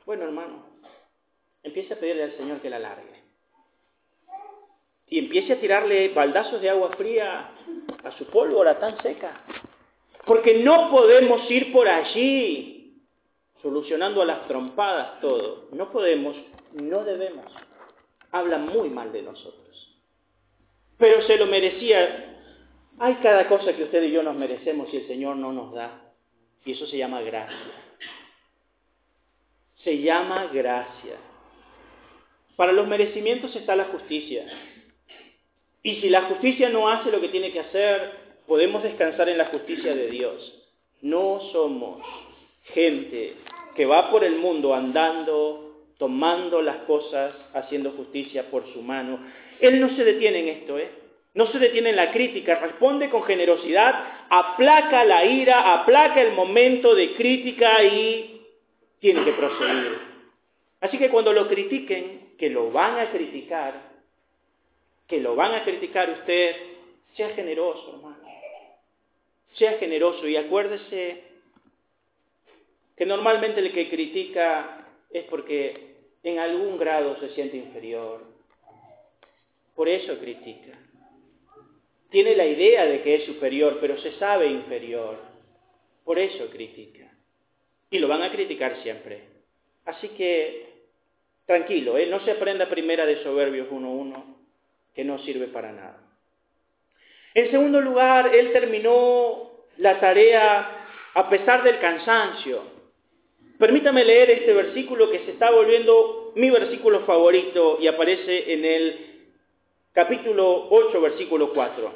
Bueno, 0.05 0.25
hermano, 0.25 0.67
empiece 1.63 1.95
a 1.95 1.99
pedirle 1.99 2.25
al 2.25 2.37
Señor 2.37 2.61
que 2.61 2.69
la 2.69 2.81
largue. 2.81 3.20
Y 5.11 5.19
empiece 5.19 5.53
a 5.53 5.61
tirarle 5.61 6.09
baldazos 6.11 6.63
de 6.63 6.71
agua 6.71 6.91
fría 6.97 7.51
a 8.05 8.11
su 8.13 8.27
pólvora 8.27 8.79
tan 8.79 9.03
seca. 9.03 9.43
Porque 10.25 10.63
no 10.63 10.91
podemos 10.91 11.51
ir 11.51 11.73
por 11.73 11.89
allí 11.89 12.81
solucionando 13.63 14.23
a 14.23 14.27
las 14.27 14.49
trompadas 14.49 15.21
todo. 15.21 15.69
No 15.73 15.91
podemos, 15.91 16.37
no 16.75 17.05
debemos. 17.05 17.47
Hablan 18.33 18.67
muy 18.67 18.89
mal 18.89 19.13
de 19.13 19.23
nosotros. 19.23 19.99
Pero 20.97 21.23
se 21.23 21.37
lo 21.37 21.47
merecía. 21.47 22.39
Hay 22.99 23.15
cada 23.17 23.49
cosa 23.49 23.75
que 23.75 23.85
usted 23.85 24.03
y 24.05 24.13
yo 24.13 24.23
nos 24.23 24.37
merecemos 24.37 24.93
y 24.93 24.99
el 24.99 25.07
Señor 25.07 25.37
no 25.37 25.53
nos 25.53 25.73
da. 25.73 26.13
Y 26.65 26.73
eso 26.73 26.87
se 26.87 26.99
llama 26.99 27.23
gracia. 27.23 27.57
Se 29.83 29.99
llama 29.99 30.51
gracia. 30.53 31.17
Para 32.57 32.73
los 32.73 32.87
merecimientos 32.87 33.57
está 33.57 33.75
la 33.75 33.87
justicia. 33.87 34.47
Y 35.83 35.97
si 35.97 36.09
la 36.09 36.23
justicia 36.23 36.69
no 36.69 36.89
hace 36.89 37.11
lo 37.11 37.21
que 37.21 37.29
tiene 37.29 37.53
que 37.53 37.61
hacer, 37.61 38.13
podemos 38.47 38.83
descansar 38.83 39.29
en 39.29 39.39
la 39.39 39.47
justicia 39.47 39.95
de 39.95 40.09
Dios. 40.09 40.55
No 41.03 41.41
somos 41.53 42.03
gente 42.75 43.35
que 43.75 43.87
va 43.87 44.11
por 44.11 44.25
el 44.25 44.37
mundo 44.37 44.75
andando, 44.75 45.87
tomando 45.99 46.61
las 46.61 46.79
cosas, 46.79 47.35
haciendo 47.55 47.93
justicia 47.93 48.51
por 48.51 48.71
su 48.73 48.83
mano. 48.83 49.19
Él 49.61 49.81
no 49.81 49.95
se 49.97 50.05
detiene 50.05 50.41
en 50.41 50.49
esto, 50.49 50.79
¿eh? 50.79 50.91
No 51.33 51.47
se 51.47 51.59
detiene 51.59 51.91
en 51.91 51.97
la 51.97 52.11
crítica, 52.11 52.57
responde 52.57 53.09
con 53.09 53.23
generosidad, 53.23 54.27
aplaca 54.29 55.05
la 55.05 55.25
ira, 55.25 55.75
aplaca 55.75 56.21
el 56.21 56.33
momento 56.33 56.95
de 56.95 57.13
crítica 57.13 57.85
y 57.85 58.43
tiene 58.99 59.25
que 59.25 59.33
proseguir. 59.33 59.99
Así 60.81 60.99
que 60.99 61.09
cuando 61.09 61.33
lo 61.33 61.47
critiquen, 61.47 62.35
que 62.37 62.51
lo 62.51 62.73
van 62.73 62.99
a 62.99 63.11
criticar, 63.11 63.90
que 65.11 65.21
lo 65.21 65.35
van 65.35 65.55
a 65.55 65.65
criticar 65.65 66.09
usted, 66.09 66.55
sea 67.17 67.31
generoso, 67.35 67.95
hermano. 67.97 68.17
Sea 69.55 69.73
generoso 69.79 70.29
y 70.29 70.37
acuérdese 70.37 71.25
que 72.97 73.05
normalmente 73.07 73.59
el 73.59 73.73
que 73.73 73.91
critica 73.91 74.87
es 75.11 75.25
porque 75.25 75.97
en 76.23 76.39
algún 76.39 76.79
grado 76.79 77.19
se 77.19 77.31
siente 77.31 77.57
inferior. 77.57 78.23
Por 79.75 79.89
eso 79.89 80.17
critica. 80.19 80.79
Tiene 82.11 82.37
la 82.37 82.47
idea 82.47 82.87
de 82.87 83.03
que 83.03 83.17
es 83.17 83.25
superior, 83.25 83.79
pero 83.81 83.99
se 83.99 84.13
sabe 84.13 84.47
inferior. 84.47 85.19
Por 86.05 86.21
eso 86.21 86.49
critica. 86.51 87.13
Y 87.91 87.99
lo 87.99 88.07
van 88.07 88.23
a 88.23 88.31
criticar 88.31 88.81
siempre. 88.83 89.25
Así 89.87 90.09
que, 90.11 90.69
tranquilo, 91.47 91.99
¿eh? 91.99 92.07
no 92.07 92.21
se 92.21 92.31
aprenda 92.31 92.69
primera 92.69 93.05
de 93.07 93.25
Soberbios 93.25 93.69
1.1, 93.71 94.40
que 95.01 95.05
no 95.07 95.19
sirve 95.21 95.47
para 95.47 95.73
nada. 95.73 95.99
En 97.33 97.51
segundo 97.51 97.81
lugar, 97.81 98.35
él 98.35 98.53
terminó 98.53 99.51
la 99.79 99.99
tarea 99.99 100.85
a 101.15 101.31
pesar 101.31 101.63
del 101.63 101.79
cansancio. 101.79 102.63
Permítame 103.59 104.05
leer 104.05 104.31
este 104.31 104.53
versículo 104.53 105.11
que 105.11 105.21
se 105.21 105.31
está 105.31 105.51
volviendo 105.51 106.33
mi 106.35 106.51
versículo 106.51 107.07
favorito 107.07 107.79
y 107.81 107.87
aparece 107.87 108.53
en 108.53 108.63
el 108.63 109.01
capítulo 109.95 110.69
8, 110.69 111.01
versículo 111.01 111.55
4. 111.55 111.95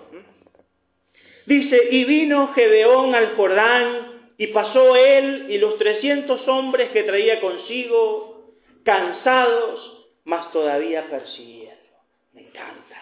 Dice, 1.45 1.89
y 1.91 2.05
vino 2.05 2.55
Gedeón 2.55 3.15
al 3.15 3.37
Jordán 3.37 4.33
y 4.39 4.47
pasó 4.47 4.97
él 4.97 5.49
y 5.51 5.59
los 5.59 5.77
trescientos 5.77 6.49
hombres 6.49 6.89
que 6.93 7.03
traía 7.03 7.43
consigo, 7.43 8.55
cansados, 8.83 10.07
mas 10.25 10.51
todavía 10.53 11.11
persiguiendo. 11.11 11.85
Me 12.35 12.41
encanta. 12.41 12.94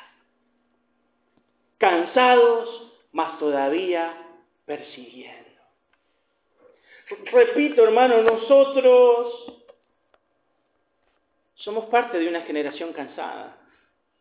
Cansados, 1.83 2.93
mas 3.11 3.41
todavía 3.41 4.17
persiguiendo. 4.65 5.51
Repito, 7.33 7.83
hermano, 7.83 8.23
nosotros 8.23 9.65
somos 11.57 11.87
parte 11.87 12.21
de 12.21 12.29
una 12.29 12.43
generación 12.43 12.93
cansada, 12.93 13.57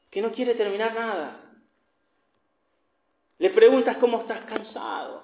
que 0.10 0.24
no 0.24 0.32
quiere 0.32 0.56
terminar 0.56 0.96
nada. 0.96 1.40
Le 3.38 3.52
preguntas 3.52 3.98
cómo 3.98 4.22
estás 4.22 4.44
cansado. 4.46 5.22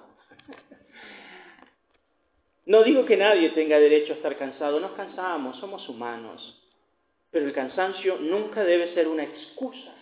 No 2.66 2.84
digo 2.84 3.04
que 3.04 3.16
nadie 3.16 3.50
tenga 3.50 3.80
derecho 3.80 4.12
a 4.12 4.16
estar 4.16 4.38
cansado, 4.38 4.78
nos 4.78 4.92
cansamos, 4.92 5.58
somos 5.58 5.88
humanos, 5.88 6.62
pero 7.32 7.46
el 7.46 7.52
cansancio 7.52 8.18
nunca 8.18 8.62
debe 8.62 8.94
ser 8.94 9.08
una 9.08 9.24
excusa 9.24 9.92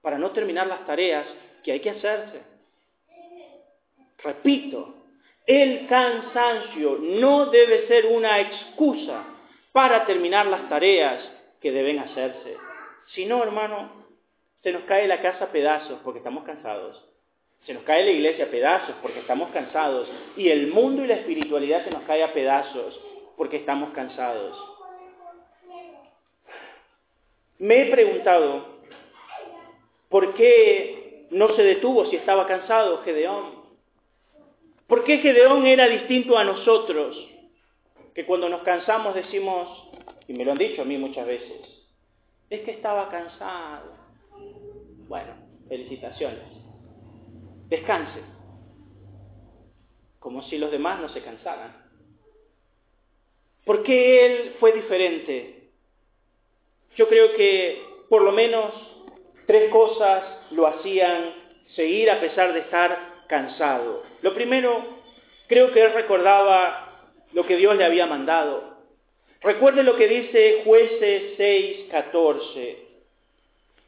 para 0.00 0.16
no 0.16 0.30
terminar 0.30 0.68
las 0.68 0.86
tareas 0.86 1.26
que 1.66 1.72
hay 1.72 1.80
que 1.80 1.90
hacerse. 1.90 2.42
Repito, 4.22 4.94
el 5.44 5.88
cansancio 5.88 6.98
no 7.00 7.46
debe 7.46 7.88
ser 7.88 8.06
una 8.06 8.38
excusa 8.38 9.24
para 9.72 10.06
terminar 10.06 10.46
las 10.46 10.68
tareas 10.68 11.28
que 11.60 11.72
deben 11.72 11.98
hacerse. 11.98 12.56
Si 13.08 13.26
no, 13.26 13.42
hermano, 13.42 14.06
se 14.62 14.70
nos 14.70 14.84
cae 14.84 15.08
la 15.08 15.20
casa 15.20 15.46
a 15.46 15.50
pedazos 15.50 15.98
porque 16.04 16.18
estamos 16.18 16.44
cansados. 16.44 17.04
Se 17.64 17.74
nos 17.74 17.82
cae 17.82 18.04
la 18.04 18.12
iglesia 18.12 18.44
a 18.44 18.48
pedazos 18.48 18.94
porque 19.02 19.18
estamos 19.18 19.50
cansados. 19.50 20.08
Y 20.36 20.50
el 20.50 20.68
mundo 20.68 21.02
y 21.02 21.08
la 21.08 21.16
espiritualidad 21.16 21.82
se 21.82 21.90
nos 21.90 22.04
cae 22.04 22.22
a 22.22 22.32
pedazos 22.32 23.00
porque 23.36 23.56
estamos 23.56 23.92
cansados. 23.92 24.56
Me 27.58 27.82
he 27.82 27.90
preguntado, 27.90 28.68
¿por 30.08 30.34
qué 30.34 31.05
no 31.30 31.54
se 31.56 31.62
detuvo 31.62 32.06
si 32.06 32.16
estaba 32.16 32.46
cansado 32.46 33.02
Gedeón? 33.02 33.66
¿Por 34.86 35.04
qué 35.04 35.18
Gedeón 35.18 35.66
era 35.66 35.88
distinto 35.88 36.38
a 36.38 36.44
nosotros? 36.44 37.16
Que 38.14 38.24
cuando 38.24 38.48
nos 38.48 38.62
cansamos 38.62 39.14
decimos, 39.14 39.90
y 40.28 40.32
me 40.32 40.44
lo 40.44 40.52
han 40.52 40.58
dicho 40.58 40.82
a 40.82 40.84
mí 40.84 40.96
muchas 40.96 41.26
veces, 41.26 41.60
es 42.48 42.60
que 42.60 42.70
estaba 42.70 43.08
cansado. 43.10 43.94
Bueno, 45.08 45.34
felicitaciones. 45.68 46.44
Descanse. 47.68 48.20
Como 50.20 50.42
si 50.42 50.58
los 50.58 50.70
demás 50.70 51.00
no 51.00 51.08
se 51.08 51.22
cansaran. 51.22 51.84
¿Por 53.64 53.82
qué 53.82 54.26
él 54.26 54.56
fue 54.60 54.72
diferente? 54.72 55.70
Yo 56.96 57.08
creo 57.08 57.34
que 57.36 57.82
por 58.08 58.22
lo 58.22 58.32
menos 58.32 58.72
tres 59.46 59.70
cosas 59.70 60.24
lo 60.50 60.66
hacían 60.66 61.32
seguir 61.74 62.10
a 62.10 62.20
pesar 62.20 62.52
de 62.52 62.60
estar 62.60 63.24
cansado. 63.26 64.02
Lo 64.22 64.34
primero, 64.34 64.84
creo 65.46 65.72
que 65.72 65.82
él 65.82 65.92
recordaba 65.92 66.86
lo 67.32 67.46
que 67.46 67.56
Dios 67.56 67.76
le 67.76 67.84
había 67.84 68.06
mandado. 68.06 68.76
Recuerde 69.42 69.82
lo 69.82 69.96
que 69.96 70.08
dice 70.08 70.62
jueces 70.64 71.34
6, 71.36 71.86
14. 71.90 72.86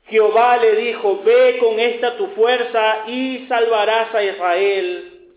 Jehová 0.07 0.57
le 0.57 0.77
dijo, 0.77 1.21
ve 1.23 1.59
con 1.59 1.79
esta 1.79 2.17
tu 2.17 2.29
fuerza 2.29 3.05
y 3.09 3.47
salvarás 3.47 4.15
a 4.15 4.23
Israel 4.23 5.33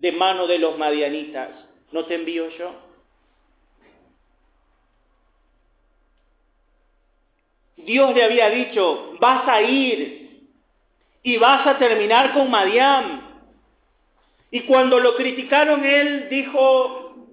de 0.00 0.12
mano 0.12 0.46
de 0.46 0.58
los 0.58 0.76
madianitas. 0.78 1.50
¿No 1.92 2.06
te 2.06 2.14
envío 2.14 2.48
yo? 2.50 2.89
Dios 7.86 8.14
le 8.14 8.24
había 8.24 8.50
dicho, 8.50 9.14
vas 9.20 9.46
a 9.48 9.62
ir 9.62 10.50
y 11.22 11.36
vas 11.36 11.66
a 11.66 11.78
terminar 11.78 12.32
con 12.32 12.50
Madián. 12.50 13.44
Y 14.50 14.62
cuando 14.62 14.98
lo 14.98 15.16
criticaron, 15.16 15.84
él 15.84 16.28
dijo, 16.28 17.28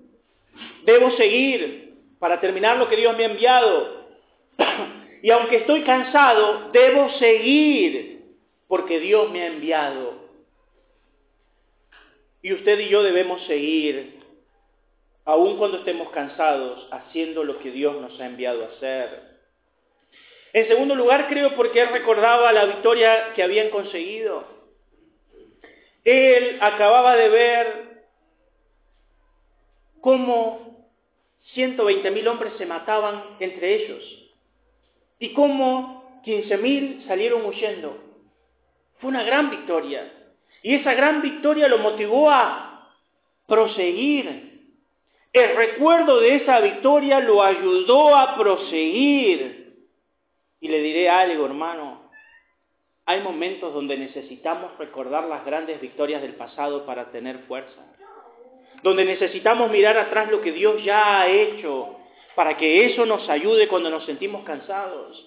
debo 0.84 1.12
seguir 1.12 1.96
para 2.20 2.40
terminar 2.40 2.78
lo 2.78 2.88
que 2.88 2.98
Dios 2.98 3.16
me 3.18 3.24
ha 3.24 3.32
enviado. 3.32 4.08
y 5.24 5.32
aunque 5.32 5.58
estoy 5.58 5.82
cansado, 5.82 6.70
debo 6.72 7.10
seguir 7.12 8.18
porque 8.68 9.00
Dios 9.00 9.32
me 9.32 9.44
ha 9.44 9.48
enviado. 9.48 10.28
Y 12.42 12.54
usted 12.54 12.80
y 12.80 12.90
yo 12.90 13.04
debemos 13.04 13.42
seguir, 13.46 14.20
aun 15.26 15.58
cuando 15.58 15.80
estemos 15.80 16.10
cansados, 16.12 16.88
haciendo 16.92 17.44
lo 17.44 17.60
que 17.60 17.72
Dios 17.72 18.00
nos 18.00 18.20
ha 18.20 18.26
enviado 18.26 18.64
a 18.64 18.68
hacer. 18.68 19.37
En 20.54 20.68
segundo 20.68 20.96
lugar, 20.96 21.28
creo 21.28 21.56
porque 21.56 21.82
él 21.82 21.90
recordaba 21.90 22.52
la 22.52 22.66
victoria 22.66 23.34
que 23.36 23.44
habían 23.44 23.70
conseguido. 23.70 24.46
Él 26.04 26.58
acababa 26.62 27.16
de 27.16 27.30
ver 27.30 27.88
cómo 30.02 30.88
120 31.54 32.12
mil 32.12 32.28
hombres 32.28 32.54
se 32.58 32.66
mataban 32.66 33.38
entre 33.40 33.76
ellos 33.76 34.04
y 35.20 35.34
cómo 35.34 36.22
15 36.24 36.58
mil 36.58 37.04
salieron 37.08 37.46
huyendo. 37.46 37.98
Fue 39.00 39.10
una 39.10 39.24
gran 39.24 39.50
victoria. 39.50 40.12
Y 40.64 40.76
esa 40.76 40.94
gran 40.94 41.22
victoria 41.22 41.68
lo 41.68 41.78
motivó 41.78 42.30
a 42.30 42.90
proseguir. 43.48 44.76
El 45.32 45.56
recuerdo 45.56 46.20
de 46.20 46.36
esa 46.36 46.60
victoria 46.60 47.20
lo 47.20 47.44
ayudó 47.44 48.16
a 48.16 48.36
proseguir. 48.36 49.67
Y 50.60 50.68
le 50.68 50.82
diré 50.82 51.10
algo, 51.10 51.46
hermano. 51.46 52.10
Hay 53.06 53.22
momentos 53.22 53.74
donde 53.74 53.98
necesitamos 53.98 54.78
recordar 54.78 55.26
las 55.26 55.46
grandes 55.46 55.80
victorias 55.80 56.22
del 56.22 56.36
pasado 56.36 56.86
para 56.86 57.12
tener 57.12 57.40
fuerza. 57.48 57.82
Donde 58.84 59.06
necesitamos 59.06 59.72
mirar 59.72 59.98
atrás 59.98 60.30
lo 60.30 60.42
que 60.42 60.52
Dios 60.52 60.84
ya 60.84 61.22
ha 61.22 61.28
hecho 61.28 61.96
para 62.36 62.58
que 62.58 62.86
eso 62.86 63.06
nos 63.06 63.28
ayude 63.30 63.68
cuando 63.68 63.90
nos 63.90 64.06
sentimos 64.06 64.44
cansados. 64.44 65.26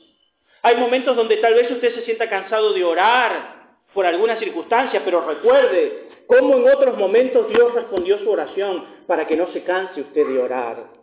Hay 0.62 0.76
momentos 0.76 1.16
donde 1.16 1.38
tal 1.38 1.54
vez 1.54 1.70
usted 1.70 1.94
se 1.94 2.04
sienta 2.04 2.28
cansado 2.28 2.72
de 2.72 2.84
orar 2.84 3.78
por 3.94 4.06
alguna 4.06 4.38
circunstancia, 4.38 5.02
pero 5.04 5.26
recuerde 5.26 6.08
cómo 6.26 6.56
en 6.56 6.68
otros 6.68 6.96
momentos 6.96 7.48
Dios 7.48 7.74
respondió 7.74 8.18
su 8.18 8.30
oración 8.30 8.84
para 9.06 9.26
que 9.26 9.36
no 9.36 9.48
se 9.52 9.64
canse 9.64 10.02
usted 10.02 10.26
de 10.26 10.38
orar. 10.38 10.99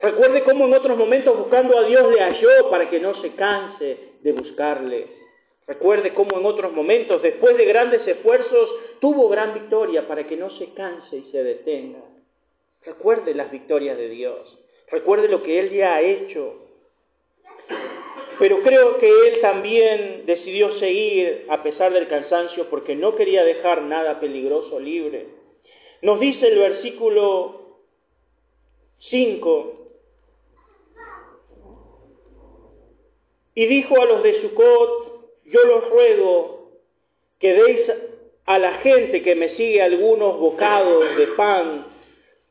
Recuerde 0.00 0.44
cómo 0.44 0.66
en 0.66 0.74
otros 0.74 0.96
momentos 0.96 1.38
buscando 1.38 1.78
a 1.78 1.84
Dios 1.84 2.12
le 2.12 2.20
halló 2.20 2.70
para 2.70 2.90
que 2.90 3.00
no 3.00 3.20
se 3.22 3.30
canse 3.34 3.98
de 4.22 4.32
buscarle. 4.32 5.06
Recuerde 5.66 6.14
cómo 6.14 6.38
en 6.38 6.46
otros 6.46 6.72
momentos, 6.72 7.22
después 7.22 7.56
de 7.56 7.64
grandes 7.64 8.06
esfuerzos, 8.06 8.70
tuvo 9.00 9.28
gran 9.28 9.54
victoria 9.54 10.06
para 10.06 10.26
que 10.26 10.36
no 10.36 10.50
se 10.58 10.72
canse 10.74 11.16
y 11.16 11.30
se 11.32 11.42
detenga. 11.42 12.02
Recuerde 12.84 13.34
las 13.34 13.50
victorias 13.50 13.96
de 13.96 14.08
Dios. 14.08 14.58
Recuerde 14.88 15.28
lo 15.28 15.42
que 15.42 15.58
Él 15.58 15.70
ya 15.70 15.96
ha 15.96 16.02
hecho. 16.02 16.54
Pero 18.38 18.62
creo 18.62 18.98
que 18.98 19.08
Él 19.08 19.40
también 19.40 20.24
decidió 20.26 20.78
seguir 20.78 21.46
a 21.48 21.62
pesar 21.62 21.92
del 21.92 22.06
cansancio 22.06 22.68
porque 22.68 22.94
no 22.94 23.16
quería 23.16 23.44
dejar 23.44 23.82
nada 23.82 24.20
peligroso 24.20 24.78
libre. 24.78 25.26
Nos 26.02 26.20
dice 26.20 26.46
el 26.46 26.58
versículo 26.58 27.80
5, 29.00 29.85
Y 33.56 33.66
dijo 33.66 34.00
a 34.00 34.04
los 34.04 34.22
de 34.22 34.42
Sucot, 34.42 35.30
yo 35.46 35.64
los 35.64 35.88
ruego 35.88 36.72
que 37.38 37.54
deis 37.54 37.90
a 38.44 38.58
la 38.58 38.74
gente 38.74 39.22
que 39.22 39.34
me 39.34 39.56
sigue 39.56 39.82
algunos 39.82 40.38
bocados 40.38 41.16
de 41.16 41.26
pan, 41.28 41.86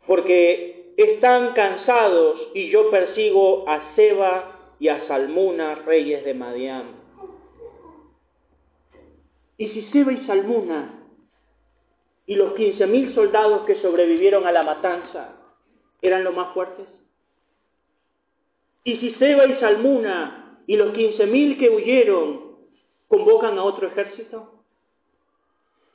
porque 0.08 0.94
están 0.98 1.54
cansados 1.54 2.50
y 2.56 2.70
yo 2.70 2.90
persigo 2.90 3.70
a 3.70 3.94
Seba 3.96 4.74
y 4.80 4.88
a 4.88 5.08
Salmuna, 5.08 5.76
reyes 5.76 6.26
de 6.26 6.34
Madián. 6.34 6.96
Y 9.58 9.68
si 9.70 9.84
Seba 9.92 10.12
y 10.12 10.26
Salmuna 10.26 11.04
y 12.26 12.36
los 12.36 12.56
quince 12.56 12.88
mil 12.88 13.14
soldados 13.14 13.68
que 13.68 13.80
sobrevivieron 13.80 14.48
a 14.48 14.52
la 14.52 14.64
matanza 14.64 15.36
eran 16.02 16.24
los 16.24 16.36
más 16.36 16.52
fuertes, 16.56 16.88
y 18.84 18.98
si 18.98 19.14
Seba 19.16 19.46
y 19.46 19.60
Salmuna 19.60 20.45
y 20.68 20.76
los 20.78 20.94
quince 20.94 21.26
mil 21.26 21.58
que 21.58 21.70
huyeron 21.70 22.42
convocan 23.08 23.58
a 23.58 23.64
otro 23.64 23.88
ejército? 23.88 24.52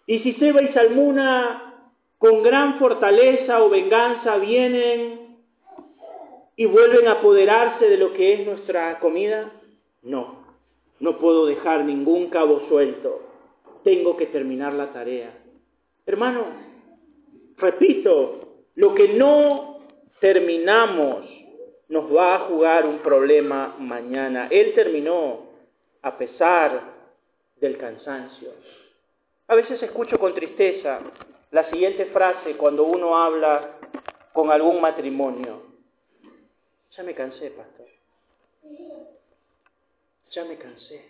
Y 0.06 0.20
si 0.20 0.32
Seba 0.34 0.62
y 0.62 0.72
Salmuna 0.72 1.88
con 2.18 2.42
gran 2.42 2.78
fortaleza 2.78 3.62
o 3.62 3.70
venganza 3.70 4.36
vienen 4.36 5.38
y 6.56 6.66
vuelven 6.66 7.08
a 7.08 7.12
apoderarse 7.12 7.88
de 7.88 7.96
lo 7.96 8.12
que 8.12 8.34
es 8.34 8.46
nuestra 8.46 8.98
comida, 8.98 9.52
no, 10.02 10.44
no 10.98 11.18
puedo 11.18 11.46
dejar 11.46 11.84
ningún 11.84 12.28
cabo 12.28 12.66
suelto, 12.68 13.22
tengo 13.84 14.16
que 14.16 14.26
terminar 14.26 14.74
la 14.74 14.92
tarea. 14.92 15.32
Hermano, 16.04 16.44
repito, 17.56 18.64
lo 18.74 18.94
que 18.94 19.14
no 19.14 19.78
terminamos 20.20 21.24
nos 21.90 22.04
va 22.14 22.36
a 22.36 22.38
jugar 22.46 22.86
un 22.86 23.00
problema 23.00 23.74
mañana. 23.78 24.46
Él 24.50 24.72
terminó 24.74 25.50
a 26.02 26.16
pesar 26.16 26.82
del 27.56 27.76
cansancio. 27.76 28.52
A 29.48 29.56
veces 29.56 29.82
escucho 29.82 30.18
con 30.18 30.32
tristeza 30.32 31.00
la 31.50 31.68
siguiente 31.68 32.06
frase 32.06 32.56
cuando 32.56 32.84
uno 32.84 33.16
habla 33.16 33.72
con 34.32 34.52
algún 34.52 34.80
matrimonio. 34.80 35.62
Ya 36.96 37.02
me 37.02 37.12
cansé, 37.12 37.50
pastor. 37.50 37.86
Ya 40.30 40.44
me 40.44 40.56
cansé. 40.56 41.04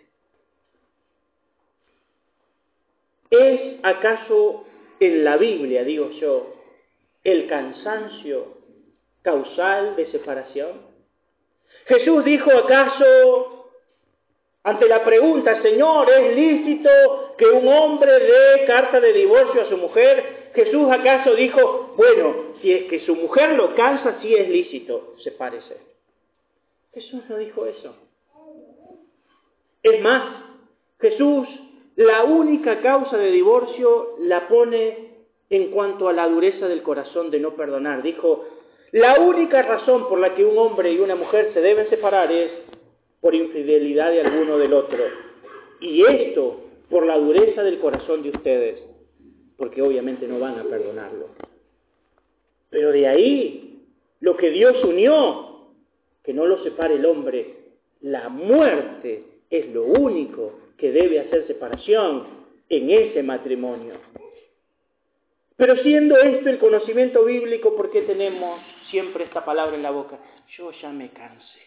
¿Es 3.29 3.79
acaso 3.83 4.65
en 4.99 5.25
la 5.25 5.37
Biblia, 5.37 5.85
digo 5.85 6.11
yo, 6.13 6.55
el 7.23 7.47
cansancio 7.49 8.60
causal 9.23 9.97
de 9.97 10.11
separación? 10.11 10.83
Jesús 11.87 12.25
dijo 12.25 12.51
acaso 12.51 13.71
ante 14.63 14.87
la 14.89 15.03
pregunta, 15.05 15.63
Señor, 15.63 16.11
¿es 16.11 16.37
lícito 16.37 16.91
que 17.39 17.47
un 17.47 17.67
hombre 17.67 18.13
dé 18.13 18.65
carta 18.67 19.01
de 19.01 19.13
divorcio 19.13 19.63
a 19.63 19.69
su 19.69 19.77
mujer? 19.79 20.51
Jesús 20.55 20.91
acaso 20.91 21.35
dijo, 21.35 21.95
bueno, 21.97 22.55
si 22.61 22.73
es 22.73 22.85
que 22.85 23.01
su 23.01 23.17
mujer 23.17 23.55
lo 23.55 23.75
cansa, 23.75 24.19
sí 24.21 24.35
es 24.35 24.49
lícito, 24.49 25.15
sepárese. 25.23 25.79
Jesús 26.93 27.23
no 27.29 27.39
dijo 27.39 27.67
eso. 27.67 27.95
Es 29.83 30.01
más, 30.03 30.45
Jesús 31.01 31.49
la 31.97 32.25
única 32.25 32.81
causa 32.81 33.17
de 33.17 33.31
divorcio 33.31 34.17
la 34.21 34.49
pone 34.49 35.11
en 35.49 35.71
cuanto 35.71 36.09
a 36.09 36.13
la 36.13 36.29
dureza 36.29 36.69
del 36.69 36.83
corazón 36.83 37.31
de 37.31 37.41
no 37.41 37.55
perdonar. 37.55 38.03
Dijo, 38.03 38.47
la 38.93 39.21
única 39.21 39.63
razón 39.63 40.09
por 40.09 40.19
la 40.19 40.35
que 40.35 40.45
un 40.45 40.59
hombre 40.59 40.93
y 40.93 40.99
una 40.99 41.15
mujer 41.15 41.51
se 41.55 41.61
deben 41.61 41.89
separar 41.89 42.33
es 42.33 42.51
por 43.21 43.35
infidelidad 43.35 44.11
de 44.11 44.23
alguno 44.23 44.59
del 44.59 44.73
otro. 44.73 44.99
Y 45.81 46.03
esto 46.05 46.61
por 46.89 47.07
la 47.07 47.17
dureza 47.19 47.63
del 47.63 47.79
corazón 47.79 48.23
de 48.23 48.31
ustedes, 48.31 48.83
porque 49.57 49.81
obviamente 49.81 50.27
no 50.27 50.41
van 50.41 50.59
a 50.59 50.65
perdonarlo. 50.65 51.29
Pero 52.69 52.91
de 52.91 53.07
ahí, 53.07 53.85
lo 54.21 54.37
que 54.37 54.51
Dios 54.51 54.83
unió, 54.85 55.69
que 56.25 56.35
no 56.35 56.47
lo 56.47 56.63
separe 56.65 56.95
el 56.97 57.07
hombre, 57.07 57.55
la 58.01 58.29
muerte 58.29 59.25
es 59.51 59.69
lo 59.73 59.85
único 59.85 60.53
que 60.77 60.91
debe 60.91 61.21
hacer 61.21 61.47
separación 61.47 62.25
en 62.69 62.91
ese 62.91 63.23
matrimonio. 63.23 63.95
Pero 65.61 65.77
siendo 65.83 66.17
esto 66.17 66.49
el 66.49 66.59
conocimiento 66.59 67.23
bíblico, 67.23 67.77
¿por 67.77 67.91
qué 67.91 68.01
tenemos 68.01 68.63
siempre 68.89 69.25
esta 69.25 69.45
palabra 69.45 69.77
en 69.77 69.83
la 69.83 69.91
boca? 69.91 70.19
Yo 70.57 70.73
ya 70.73 70.89
me 70.89 71.11
cansé. 71.11 71.61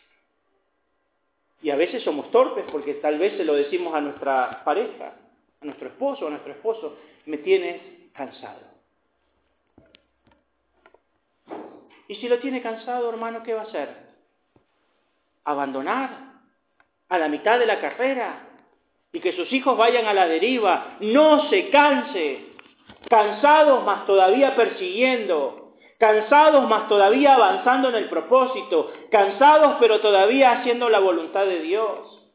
Y 1.62 1.69
a 1.69 1.75
veces 1.75 2.01
somos 2.01 2.32
torpes 2.32 2.65
porque 2.71 2.95
tal 2.95 3.19
vez 3.19 3.38
se 3.38 3.45
lo 3.45 3.53
decimos 3.53 3.93
a 3.93 4.01
nuestra 4.01 4.63
pareja, 4.65 5.13
a 5.62 5.65
nuestro 5.65 5.89
esposo 5.89 6.25
a 6.25 6.32
nuestro 6.32 6.53
esposo, 6.53 6.97
me 7.27 7.38
tienes 7.38 7.82
cansado. 8.13 8.62
Y 12.08 12.15
si 12.15 12.27
lo 12.27 12.39
tiene 12.39 12.63
cansado, 12.63 13.08
hermano, 13.12 13.43
¿qué 13.43 13.53
va 13.53 13.62
a 13.62 13.65
hacer? 13.65 13.95
Abandonar 15.43 16.34
a 17.10 17.17
la 17.19 17.29
mitad 17.29 17.60
de 17.60 17.67
la 17.67 17.79
carrera 17.79 18.47
y 19.12 19.19
que 19.19 19.34
sus 19.34 19.53
hijos 19.53 19.77
vayan 19.77 20.08
a 20.08 20.15
la 20.15 20.27
deriva. 20.27 20.97
No 20.99 21.47
se 21.51 21.69
canse. 21.69 22.53
Cansados 23.13 23.84
más 23.84 24.08
todavía 24.08 24.56
persiguiendo, 24.56 25.76
cansados 25.99 26.67
más 26.67 26.89
todavía 26.89 27.36
avanzando 27.36 27.89
en 27.89 27.95
el 27.95 28.10
propósito, 28.10 28.91
cansados 29.12 29.76
pero 29.80 29.99
todavía 29.99 30.54
haciendo 30.54 30.89
la 30.89 30.97
voluntad 30.97 31.45
de 31.45 31.60
Dios. 31.60 32.28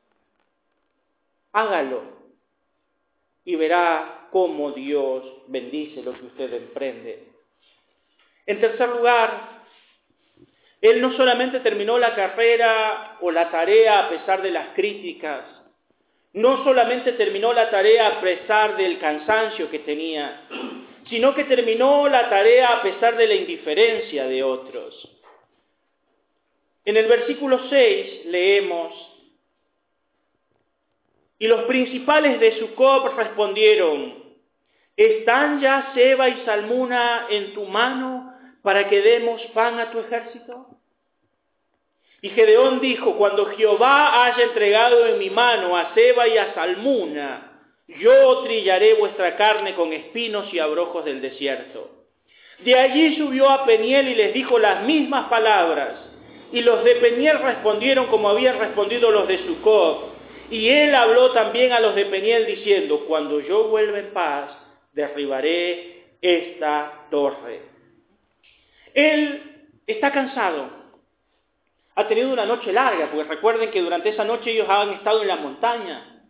Hágalo 1.52 2.02
y 3.44 3.56
verá 3.56 4.28
cómo 4.30 4.70
Dios 4.70 5.24
bendice 5.48 6.00
lo 6.00 6.12
que 6.12 6.26
usted 6.26 6.52
emprende. 6.52 7.26
En 8.46 8.60
tercer 8.60 8.88
lugar, 8.88 9.64
él 10.80 11.02
no 11.02 11.12
solamente 11.16 11.58
terminó 11.58 11.98
la 11.98 12.14
carrera 12.14 13.16
o 13.20 13.32
la 13.32 13.50
tarea 13.50 14.06
a 14.06 14.08
pesar 14.10 14.42
de 14.42 14.52
las 14.52 14.68
críticas, 14.76 15.44
no 16.32 16.62
solamente 16.64 17.12
terminó 17.12 17.52
la 17.52 17.70
tarea 17.70 18.08
a 18.08 18.20
pesar 18.20 18.76
del 18.76 18.98
cansancio 18.98 19.70
que 19.70 19.80
tenía, 19.80 20.42
sino 21.08 21.34
que 21.34 21.44
terminó 21.44 22.08
la 22.08 22.28
tarea 22.28 22.74
a 22.74 22.82
pesar 22.82 23.16
de 23.16 23.26
la 23.26 23.34
indiferencia 23.34 24.26
de 24.26 24.42
otros. 24.42 25.08
En 26.84 26.96
el 26.96 27.06
versículo 27.06 27.68
6 27.68 28.26
leemos, 28.26 29.08
y 31.38 31.46
los 31.46 31.64
principales 31.64 32.40
de 32.40 32.58
Sucop 32.58 33.16
respondieron, 33.16 34.24
¿están 34.96 35.60
ya 35.60 35.92
Seba 35.94 36.28
y 36.28 36.44
Salmuna 36.44 37.26
en 37.30 37.54
tu 37.54 37.64
mano 37.64 38.34
para 38.62 38.88
que 38.88 39.00
demos 39.00 39.40
pan 39.54 39.78
a 39.78 39.90
tu 39.92 40.00
ejército? 40.00 40.77
Y 42.20 42.31
Gedeón 42.31 42.81
dijo, 42.81 43.16
cuando 43.16 43.46
Jehová 43.46 44.24
haya 44.24 44.44
entregado 44.44 45.07
en 45.07 45.18
mi 45.18 45.31
mano 45.31 45.76
a 45.76 45.94
Seba 45.94 46.26
y 46.26 46.37
a 46.37 46.52
Salmuna, 46.52 47.48
yo 47.87 48.42
trillaré 48.42 48.94
vuestra 48.94 49.37
carne 49.37 49.74
con 49.74 49.92
espinos 49.92 50.52
y 50.52 50.59
abrojos 50.59 51.04
del 51.04 51.22
desierto. 51.22 51.90
De 52.61 52.74
allí 52.74 53.16
subió 53.16 53.48
a 53.48 53.64
Peniel 53.64 54.09
y 54.09 54.14
les 54.16 54.35
dijo 54.35 54.59
las 54.59 54.83
mismas 54.83 55.28
palabras. 55.28 55.94
Y 56.52 56.61
los 56.62 56.83
de 56.83 56.96
Peniel 56.96 57.38
respondieron 57.38 58.07
como 58.07 58.28
habían 58.28 58.59
respondido 58.59 59.11
los 59.11 59.28
de 59.28 59.38
Sucot. 59.46 60.16
Y 60.50 60.68
él 60.68 60.94
habló 60.94 61.31
también 61.33 61.72
a 61.72 61.81
los 61.81 61.94
de 61.94 62.07
Peniel 62.07 62.46
diciendo, 62.46 63.04
cuando 63.07 63.40
yo 63.40 63.68
vuelva 63.68 63.98
en 63.98 64.12
paz, 64.12 64.50
derribaré 64.92 66.04
esta 66.20 67.07
torre. 67.11 67.61
Él 68.92 69.68
está 69.87 70.11
cansado. 70.11 70.78
Ha 71.98 72.06
tenido 72.06 72.32
una 72.32 72.46
noche 72.46 72.72
larga, 72.72 73.11
porque 73.11 73.28
recuerden 73.28 73.72
que 73.72 73.82
durante 73.82 74.11
esa 74.11 74.22
noche 74.22 74.52
ellos 74.52 74.68
han 74.70 74.90
estado 74.90 75.20
en 75.20 75.26
la 75.26 75.34
montaña. 75.34 76.22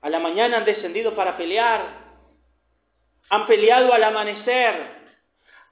A 0.00 0.08
la 0.08 0.20
mañana 0.20 0.56
han 0.56 0.64
descendido 0.64 1.14
para 1.14 1.36
pelear. 1.36 1.82
Han 3.28 3.46
peleado 3.46 3.92
al 3.92 4.02
amanecer. 4.02 5.02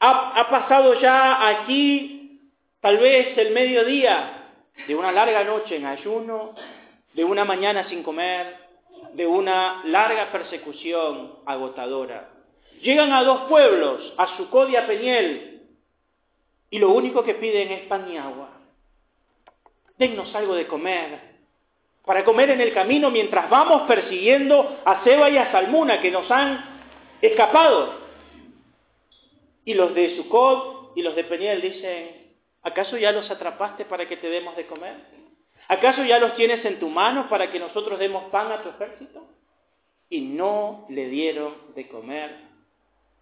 Ha, 0.01 0.46
pasado 0.51 1.01
ya 1.01 1.49
aquí 1.49 2.51
tal 2.83 2.99
vez 2.99 3.38
el 3.38 3.55
mediodía 3.55 4.44
de 4.87 4.94
una 4.94 5.11
larga 5.11 5.42
noche 5.42 5.77
en 5.77 5.87
ayuno, 5.87 6.55
de 7.14 7.25
una 7.25 7.46
mañana 7.46 7.88
sin 7.88 8.03
comer, 8.03 8.59
de 9.14 9.27
una 9.27 9.81
larga 9.87 10.31
persecución 10.33 11.37
agotadora. 11.46 12.29
Llegan 12.83 13.11
a 13.14 13.25
dos 13.25 13.49
pueblos, 13.49 14.12
a 14.18 14.37
Sucod 14.37 14.68
y 14.68 14.77
a 14.77 14.87
Peñel, 14.87 15.60
y 16.70 16.78
lo 16.78 16.90
único 16.90 17.22
que 17.24 17.35
piden 17.35 17.70
es 17.72 17.80
pan 17.87 18.11
y 18.11 18.16
agua. 18.16 18.50
Dennos 19.98 20.35
algo 20.35 20.54
de 20.54 20.66
comer, 20.66 21.30
para 22.04 22.24
comer 22.24 22.50
en 22.50 22.61
el 22.61 22.72
camino 22.72 23.11
mientras 23.11 23.50
vamos 23.50 23.83
persiguiendo 23.83 24.80
a 24.85 25.04
Seba 25.04 25.30
y 25.30 25.37
a 25.37 25.52
Salmuna 25.52 26.00
que 26.00 26.11
nos 26.11 26.30
han 26.30 26.83
escapado. 27.20 28.00
Y 29.64 29.74
los 29.74 29.94
de 29.94 30.16
Sucot 30.16 30.92
y 30.96 31.02
los 31.02 31.14
de 31.14 31.24
Peniel 31.24 31.61
dicen, 31.61 32.33
¿acaso 32.62 32.96
ya 32.96 33.12
los 33.12 33.30
atrapaste 33.30 33.85
para 33.85 34.09
que 34.09 34.16
te 34.16 34.28
demos 34.28 34.56
de 34.56 34.66
comer? 34.66 34.96
¿Acaso 35.68 36.02
ya 36.02 36.18
los 36.18 36.35
tienes 36.35 36.64
en 36.64 36.80
tu 36.80 36.88
mano 36.88 37.28
para 37.28 37.52
que 37.52 37.61
nosotros 37.61 37.98
demos 37.98 38.24
pan 38.30 38.50
a 38.50 38.62
tu 38.62 38.70
ejército? 38.70 39.28
Y 40.09 40.22
no 40.22 40.87
le 40.88 41.09
dieron 41.09 41.54
de 41.76 41.87
comer. 41.87 42.35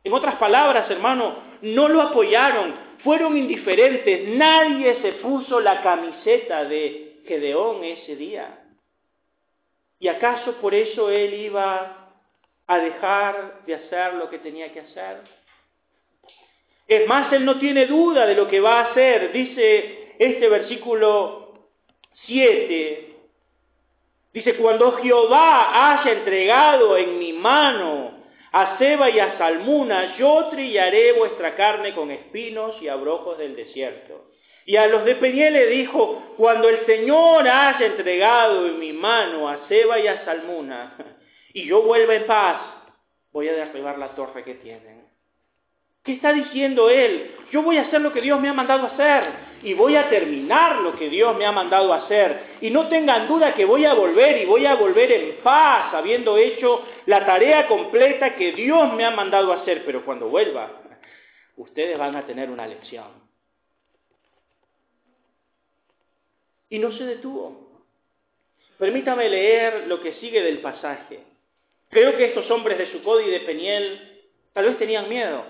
En 0.02 0.12
otras 0.14 0.36
palabras, 0.36 0.90
hermano, 0.90 1.36
no 1.60 1.88
lo 1.88 2.00
apoyaron, 2.00 2.74
fueron 3.02 3.36
indiferentes, 3.36 4.28
nadie 4.28 5.00
se 5.02 5.12
puso 5.14 5.60
la 5.60 5.82
camiseta 5.82 6.64
de 6.64 7.20
Gedeón 7.26 7.84
ese 7.84 8.16
día. 8.16 8.58
¿Y 10.00 10.08
acaso 10.08 10.54
por 10.60 10.74
eso 10.74 11.10
él 11.10 11.34
iba 11.34 12.12
a 12.66 12.78
dejar 12.78 13.64
de 13.66 13.74
hacer 13.74 14.14
lo 14.14 14.30
que 14.30 14.38
tenía 14.38 14.72
que 14.72 14.80
hacer? 14.80 15.22
Es 16.86 17.06
más, 17.06 17.32
él 17.32 17.44
no 17.44 17.58
tiene 17.58 17.86
duda 17.86 18.26
de 18.26 18.34
lo 18.34 18.48
que 18.48 18.60
va 18.60 18.80
a 18.80 18.84
hacer. 18.90 19.32
Dice 19.32 20.14
este 20.18 20.48
versículo 20.48 21.54
7. 22.26 23.16
Dice, 24.32 24.56
cuando 24.56 24.92
Jehová 24.92 25.92
haya 25.92 26.12
entregado 26.12 26.96
en 26.96 27.18
mi 27.18 27.32
mano 27.32 28.17
a 28.60 28.78
Seba 28.78 29.08
y 29.08 29.20
a 29.20 29.38
Salmuna, 29.38 30.16
yo 30.16 30.48
trillaré 30.50 31.12
vuestra 31.12 31.54
carne 31.54 31.94
con 31.94 32.10
espinos 32.10 32.74
y 32.82 32.88
abrojos 32.88 33.38
del 33.38 33.54
desierto. 33.54 34.32
Y 34.66 34.76
a 34.76 34.88
los 34.88 35.04
de 35.04 35.14
Peniel 35.14 35.52
le 35.52 35.66
dijo, 35.68 36.34
cuando 36.36 36.68
el 36.68 36.84
Señor 36.84 37.48
haya 37.48 37.86
entregado 37.86 38.66
en 38.66 38.80
mi 38.80 38.92
mano 38.92 39.48
a 39.48 39.68
Seba 39.68 40.00
y 40.00 40.08
a 40.08 40.24
Salmuna, 40.24 40.96
y 41.54 41.66
yo 41.66 41.82
vuelva 41.82 42.14
en 42.14 42.26
paz, 42.26 42.60
voy 43.32 43.48
a 43.48 43.52
derribar 43.52 43.96
la 43.96 44.08
torre 44.16 44.42
que 44.42 44.54
tienen. 44.54 45.08
¿Qué 46.02 46.14
está 46.14 46.32
diciendo 46.32 46.90
él? 46.90 47.36
Yo 47.52 47.62
voy 47.62 47.76
a 47.78 47.82
hacer 47.82 48.00
lo 48.00 48.12
que 48.12 48.20
Dios 48.20 48.40
me 48.40 48.48
ha 48.48 48.54
mandado 48.54 48.86
hacer 48.86 49.47
y 49.62 49.74
voy 49.74 49.96
a 49.96 50.08
terminar 50.08 50.76
lo 50.76 50.96
que 50.96 51.08
Dios 51.08 51.36
me 51.36 51.44
ha 51.44 51.52
mandado 51.52 51.92
hacer. 51.92 52.58
Y 52.60 52.70
no 52.70 52.88
tengan 52.88 53.26
duda 53.26 53.54
que 53.54 53.64
voy 53.64 53.84
a 53.84 53.94
volver 53.94 54.42
y 54.42 54.46
voy 54.46 54.66
a 54.66 54.76
volver 54.76 55.10
en 55.10 55.36
paz, 55.42 55.92
habiendo 55.94 56.36
hecho 56.36 56.84
la 57.06 57.24
tarea 57.26 57.66
completa 57.66 58.36
que 58.36 58.52
Dios 58.52 58.92
me 58.94 59.04
ha 59.04 59.10
mandado 59.10 59.52
hacer. 59.52 59.84
Pero 59.84 60.04
cuando 60.04 60.28
vuelva, 60.28 60.70
ustedes 61.56 61.98
van 61.98 62.16
a 62.16 62.26
tener 62.26 62.50
una 62.50 62.66
lección. 62.66 63.28
Y 66.70 66.78
no 66.78 66.92
se 66.92 67.04
detuvo. 67.04 67.68
Permítame 68.78 69.28
leer 69.28 69.86
lo 69.88 70.00
que 70.00 70.14
sigue 70.14 70.42
del 70.42 70.58
pasaje. 70.58 71.20
Creo 71.90 72.16
que 72.16 72.26
estos 72.26 72.50
hombres 72.50 72.78
de 72.78 72.92
Sucod 72.92 73.20
y 73.22 73.30
de 73.30 73.40
Peniel 73.40 74.22
tal 74.52 74.66
vez 74.66 74.78
tenían 74.78 75.08
miedo. 75.08 75.44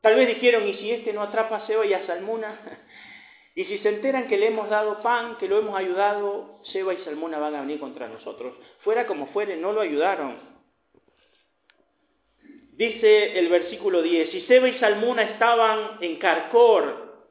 Tal 0.00 0.14
vez 0.14 0.28
dijeron, 0.28 0.66
¿y 0.68 0.74
si 0.74 0.90
este 0.90 1.12
no 1.12 1.22
atrapa 1.22 1.56
a 1.56 1.66
Seba 1.66 1.84
y 1.84 1.92
a 1.92 2.06
Salmuna? 2.06 2.60
Y 3.56 3.64
si 3.64 3.78
se 3.78 3.88
enteran 3.88 4.28
que 4.28 4.36
le 4.36 4.48
hemos 4.48 4.68
dado 4.68 5.00
pan, 5.00 5.38
que 5.38 5.48
lo 5.48 5.58
hemos 5.58 5.74
ayudado, 5.78 6.60
Seba 6.64 6.92
y 6.92 6.98
Salmuna 6.98 7.38
van 7.38 7.54
a 7.54 7.62
venir 7.62 7.80
contra 7.80 8.06
nosotros. 8.06 8.54
Fuera 8.80 9.06
como 9.06 9.28
fuere, 9.28 9.56
no 9.56 9.72
lo 9.72 9.80
ayudaron. 9.80 10.38
Dice 12.72 13.38
el 13.38 13.48
versículo 13.48 14.02
10, 14.02 14.34
y 14.34 14.40
Seba 14.42 14.68
y 14.68 14.78
Salmuna 14.78 15.22
estaban 15.22 15.96
en 16.02 16.16
Carcor, 16.16 17.24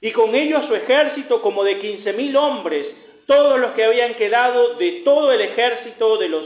y 0.00 0.12
con 0.12 0.32
ello 0.36 0.58
a 0.58 0.68
su 0.68 0.74
ejército 0.76 1.42
como 1.42 1.64
de 1.64 1.80
quince 1.80 2.12
mil 2.12 2.36
hombres, 2.36 2.86
todos 3.26 3.58
los 3.58 3.72
que 3.72 3.84
habían 3.84 4.14
quedado 4.14 4.74
de 4.74 5.02
todo 5.04 5.32
el 5.32 5.40
ejército 5.40 6.16
de 6.16 6.28
los 6.28 6.44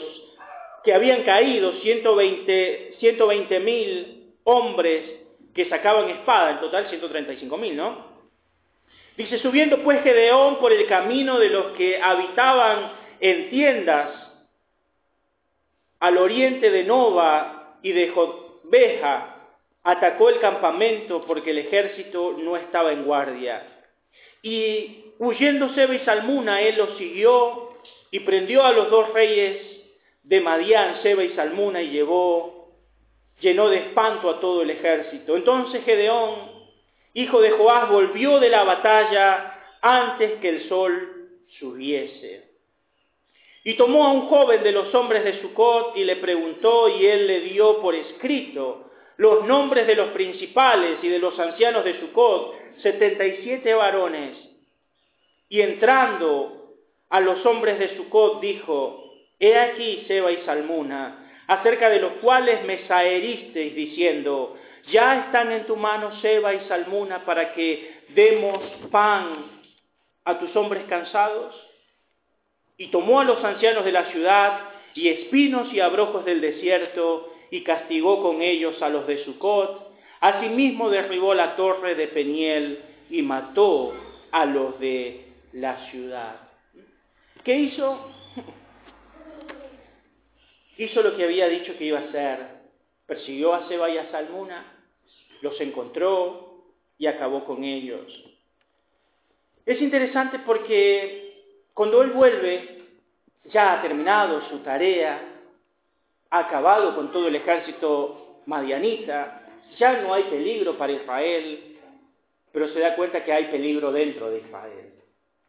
que 0.83 0.95
habían 0.95 1.25
caído, 1.25 1.73
120 1.75 3.61
mil 3.61 4.33
hombres 4.45 5.03
que 5.55 5.69
sacaban 5.69 6.09
espada, 6.09 6.53
en 6.53 6.61
total 6.61 6.89
135 6.89 7.59
mil, 7.59 7.77
¿no? 7.77 8.16
Dice, 9.17 9.39
subiendo 9.39 9.83
pues 9.83 10.03
Gedeón 10.03 10.59
por 10.59 10.73
el 10.73 10.87
camino 10.87 11.39
de 11.39 11.49
los 11.49 11.67
que 11.77 12.01
habitaban 12.01 12.93
en 13.21 13.49
tiendas 13.49 14.11
al 16.01 16.19
oriente 16.19 16.71
de 16.71 16.85
Nova 16.85 17.79
y 17.83 17.93
de 17.93 18.09
Jotbeja, 18.09 19.37
atacó 19.83 20.29
el 20.29 20.41
campamento 20.41 21.25
porque 21.27 21.51
el 21.51 21.59
ejército 21.59 22.37
no 22.39 22.57
estaba 22.57 22.93
en 22.93 23.05
guardia. 23.05 23.63
Y 24.43 25.13
huyendo 25.19 25.71
Seba 25.71 25.95
y 25.95 26.01
Salmuna, 26.01 26.61
él 26.61 26.77
los 26.77 26.99
siguió 26.99 27.79
y 28.11 28.21
prendió 28.21 28.65
a 28.65 28.73
los 28.73 28.91
dos 28.91 29.13
reyes 29.15 29.63
de 30.25 30.41
Madián, 30.41 31.03
Seba 31.03 31.23
y 31.23 31.35
Salmuna, 31.35 31.81
y 31.81 31.91
llevó, 31.91 32.75
llenó 33.41 33.69
de 33.69 33.79
espanto 33.79 34.29
a 34.29 34.41
todo 34.41 34.63
el 34.63 34.71
ejército. 34.71 35.37
Entonces 35.37 35.85
Gedeón, 35.85 36.56
hijo 37.17 37.41
de 37.41 37.51
Joás, 37.53 37.89
volvió 37.89 38.39
de 38.41 38.51
la 38.51 38.65
batalla 38.65 39.59
antes 39.81 40.39
que 40.41 40.49
el 40.51 40.69
sol 40.69 41.31
subiese. 41.59 42.51
Y 43.65 43.75
tomó 43.75 44.05
a 44.05 44.13
un 44.13 44.29
joven 44.29 44.63
de 44.63 44.73
los 44.73 44.95
hombres 44.95 45.25
de 45.25 45.41
Sucot 45.41 45.97
y 45.97 46.05
le 46.05 46.17
preguntó, 46.17 46.91
y 46.91 47.07
él 47.07 47.27
le 47.27 47.41
dio 47.41 47.81
por 47.81 47.95
escrito 47.95 48.91
los 49.17 49.47
nombres 49.47 49.87
de 49.87 49.97
los 49.97 50.09
principales 50.09 50.99
y 51.03 51.09
de 51.09 51.19
los 51.19 51.39
ancianos 51.39 51.87
de 51.87 51.99
Sucot, 52.01 52.55
setenta 52.83 53.25
y 53.25 53.39
siete 53.43 53.73
varones. 53.73 54.37
Y 55.49 55.63
entrando 55.63 56.75
a 57.09 57.21
los 57.21 57.45
hombres 57.47 57.79
de 57.79 57.97
Sucot 57.97 58.41
dijo, 58.41 59.11
He 59.41 59.57
aquí 59.57 60.05
Seba 60.07 60.31
y 60.33 60.45
Salmuna, 60.45 61.45
acerca 61.47 61.89
de 61.89 62.01
los 62.01 62.13
cuales 62.21 62.63
me 62.65 62.87
saheristeis 62.87 63.75
diciendo, 63.75 64.59
ya 64.91 65.27
están 65.27 65.53
en 65.53 65.67
tu 65.67 65.77
mano 65.77 66.21
Seba 66.21 66.55
y 66.55 66.67
Salmuna 66.69 67.25
para 67.25 67.55
que 67.55 68.03
demos 68.09 68.59
pan 68.91 69.63
a 70.25 70.39
tus 70.39 70.55
hombres 70.57 70.85
cansados. 70.89 71.55
Y 72.79 72.89
tomó 72.89 73.21
a 73.21 73.25
los 73.25 73.43
ancianos 73.43 73.85
de 73.85 73.93
la 73.93 74.11
ciudad 74.11 74.61
y 74.95 75.09
espinos 75.09 75.73
y 75.73 75.81
abrojos 75.81 76.25
del 76.25 76.41
desierto 76.41 77.33
y 77.51 77.63
castigó 77.63 78.23
con 78.23 78.43
ellos 78.43 78.81
a 78.83 78.89
los 78.89 79.07
de 79.07 79.25
Sucot. 79.25 79.95
Asimismo 80.21 80.91
derribó 80.91 81.35
la 81.35 81.57
torre 81.57 81.95
de 81.95 82.09
Peniel 82.09 82.81
y 83.11 83.23
mató 83.23 83.95
a 84.31 84.45
los 84.45 84.79
de 84.79 85.33
la 85.53 85.91
ciudad. 85.91 86.37
¿Qué 87.45 87.55
hizo? 87.55 88.13
Hizo 90.79 91.03
lo 91.03 91.17
que 91.17 91.25
había 91.25 91.49
dicho 91.49 91.77
que 91.79 91.85
iba 91.85 91.99
a 91.99 92.03
hacer. 92.03 92.57
Persiguió 93.07 93.55
a 93.55 93.69
Seba 93.69 93.89
y 93.89 93.99
a 93.99 94.11
Salmuna, 94.11 94.76
los 95.43 95.61
encontró 95.61 96.65
y 96.99 97.07
acabó 97.07 97.45
con 97.45 97.65
ellos. 97.65 98.07
Es 99.65 99.81
interesante 99.81 100.39
porque 100.41 101.45
cuando 101.75 102.03
él 102.03 102.11
vuelve, 102.11 102.85
ya 103.47 103.75
ha 103.75 103.83
terminado 103.83 104.43
su 104.49 104.59
tarea, 104.61 105.21
ha 106.31 106.39
acabado 106.39 106.95
con 106.95 107.13
todo 107.13 107.29
el 107.29 107.37
ejército 107.37 108.43
madianita, 108.47 109.43
ya 109.79 110.01
no 110.03 110.15
hay 110.15 110.25
peligro 110.25 110.79
para 110.79 110.93
Israel, 110.93 111.79
pero 112.53 112.69
se 112.69 112.81
da 112.81 112.97
cuenta 112.97 113.25
que 113.25 113.33
hay 113.33 113.47
peligro 113.47 113.93
dentro 113.93 114.31
de 114.31 114.39
Israel. 114.39 114.93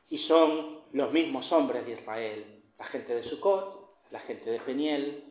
Y 0.10 0.17
son 0.19 0.80
los 0.93 1.12
mismos 1.12 1.52
hombres 1.52 1.86
de 1.86 1.93
Israel, 1.93 2.45
la 2.78 2.86
gente 2.86 3.15
de 3.15 3.23
Sucot, 3.23 3.88
la 4.12 4.19
gente 4.21 4.50
de 4.50 4.60
Peniel, 4.60 5.23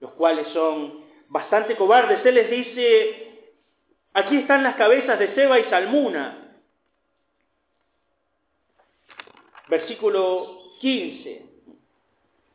los 0.00 0.12
cuales 0.12 0.48
son 0.48 1.04
bastante 1.28 1.76
cobardes. 1.76 2.24
Él 2.24 2.34
les 2.34 2.50
dice, 2.50 3.29
aquí 4.14 4.36
están 4.38 4.62
las 4.62 4.76
cabezas 4.76 5.18
de 5.18 5.34
Seba 5.34 5.58
y 5.58 5.64
Salmuna. 5.64 6.36
Versículo 9.68 10.58
15 10.80 11.50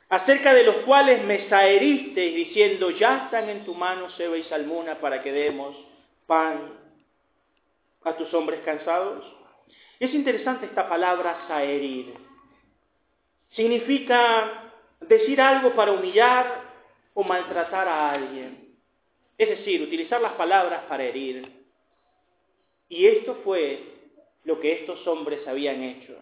acerca 0.10 0.54
de 0.54 0.64
los 0.64 0.78
cuales 0.78 1.24
me 1.24 1.50
saheristeis 1.50 2.36
diciendo, 2.36 2.92
ya 2.92 3.26
están 3.26 3.50
en 3.50 3.66
tu 3.66 3.74
mano 3.74 4.10
Seba 4.12 4.38
y 4.38 4.44
Salmuna 4.44 5.00
para 5.00 5.22
que 5.22 5.32
demos 5.32 5.76
pan 6.28 6.74
a 8.04 8.14
tus 8.14 8.34
hombres 8.34 8.62
cansados. 8.64 9.26
Es 10.00 10.14
interesante 10.14 10.68
esta 10.68 10.88
palabra 10.88 11.46
saherir. 11.48 12.14
Significa 13.52 14.72
decir 15.02 15.42
algo 15.42 15.74
para 15.76 15.94
humillar 15.94 16.64
o 17.14 17.24
maltratar 17.24 17.88
a 17.88 18.12
alguien. 18.12 18.65
Es 19.38 19.50
decir, 19.50 19.82
utilizar 19.82 20.22
las 20.22 20.34
palabras 20.34 20.84
para 20.88 21.04
herir. 21.04 21.52
Y 22.88 23.06
esto 23.06 23.42
fue 23.44 23.80
lo 24.44 24.60
que 24.60 24.74
estos 24.74 25.06
hombres 25.08 25.46
habían 25.48 25.84
hecho. 25.84 26.16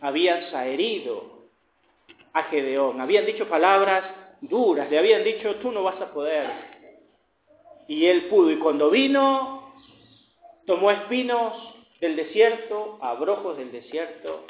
Habían 0.00 0.50
saherido 0.50 1.44
a 2.32 2.44
Gedeón. 2.44 3.00
Habían 3.00 3.26
dicho 3.26 3.48
palabras 3.48 4.04
duras, 4.48 4.90
le 4.90 4.98
habían 4.98 5.24
dicho, 5.24 5.56
tú 5.56 5.70
no 5.72 5.82
vas 5.82 6.00
a 6.00 6.12
poder. 6.12 6.50
Y 7.88 8.06
él 8.06 8.26
pudo, 8.26 8.50
y 8.50 8.58
cuando 8.58 8.90
vino, 8.90 9.74
tomó 10.66 10.90
espinos 10.90 11.52
del 12.00 12.16
desierto, 12.16 12.98
abrojos 13.00 13.56
del 13.58 13.72
desierto, 13.72 14.46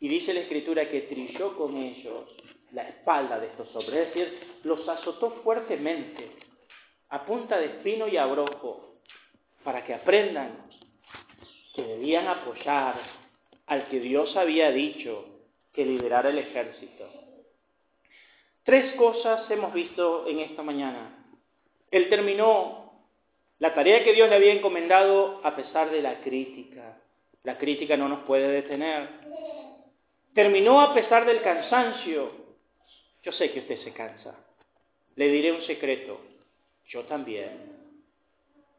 y 0.00 0.08
dice 0.08 0.34
la 0.34 0.40
escritura 0.40 0.88
que 0.90 1.02
trilló 1.02 1.56
con 1.56 1.76
ellos 1.76 2.28
la 2.74 2.88
espalda 2.88 3.38
de 3.38 3.46
estos 3.46 3.74
hombres, 3.74 4.08
es 4.08 4.14
decir, 4.14 4.58
los 4.64 4.86
azotó 4.88 5.30
fuertemente 5.42 6.30
a 7.08 7.24
punta 7.24 7.58
de 7.58 7.66
espino 7.66 8.08
y 8.08 8.16
abrojo, 8.16 8.96
para 9.62 9.84
que 9.84 9.94
aprendan 9.94 10.66
que 11.74 11.82
debían 11.82 12.28
apoyar 12.28 13.00
al 13.66 13.88
que 13.88 14.00
Dios 14.00 14.36
había 14.36 14.70
dicho 14.70 15.26
que 15.72 15.84
liderara 15.84 16.30
el 16.30 16.38
ejército. 16.38 17.08
Tres 18.62 18.94
cosas 18.94 19.50
hemos 19.50 19.72
visto 19.72 20.26
en 20.28 20.40
esta 20.40 20.62
mañana. 20.62 21.26
Él 21.90 22.08
terminó 22.08 22.92
la 23.58 23.74
tarea 23.74 24.04
que 24.04 24.12
Dios 24.12 24.28
le 24.28 24.36
había 24.36 24.52
encomendado 24.52 25.40
a 25.44 25.56
pesar 25.56 25.90
de 25.90 26.02
la 26.02 26.20
crítica. 26.20 26.98
La 27.42 27.58
crítica 27.58 27.96
no 27.96 28.08
nos 28.08 28.20
puede 28.20 28.48
detener. 28.48 29.08
Terminó 30.34 30.80
a 30.80 30.94
pesar 30.94 31.26
del 31.26 31.42
cansancio. 31.42 32.43
Yo 33.24 33.32
sé 33.32 33.50
que 33.50 33.60
usted 33.60 33.80
se 33.82 33.92
cansa. 33.92 34.34
Le 35.16 35.28
diré 35.28 35.52
un 35.52 35.62
secreto. 35.62 36.20
Yo 36.86 37.04
también. 37.04 37.72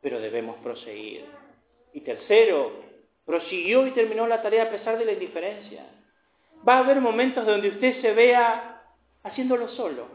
Pero 0.01 0.19
debemos 0.19 0.57
proseguir. 0.57 1.25
Y 1.93 2.01
tercero, 2.01 2.83
prosiguió 3.25 3.87
y 3.87 3.91
terminó 3.91 4.27
la 4.27 4.41
tarea 4.41 4.63
a 4.63 4.69
pesar 4.69 4.97
de 4.97 5.05
la 5.05 5.13
indiferencia 5.13 5.85
va 6.67 6.77
a 6.77 6.79
haber 6.79 7.01
momentos 7.01 7.45
donde 7.45 7.69
usted 7.69 8.01
se 8.01 8.13
vea 8.13 8.81
haciéndolo 9.23 9.69
solo, 9.69 10.07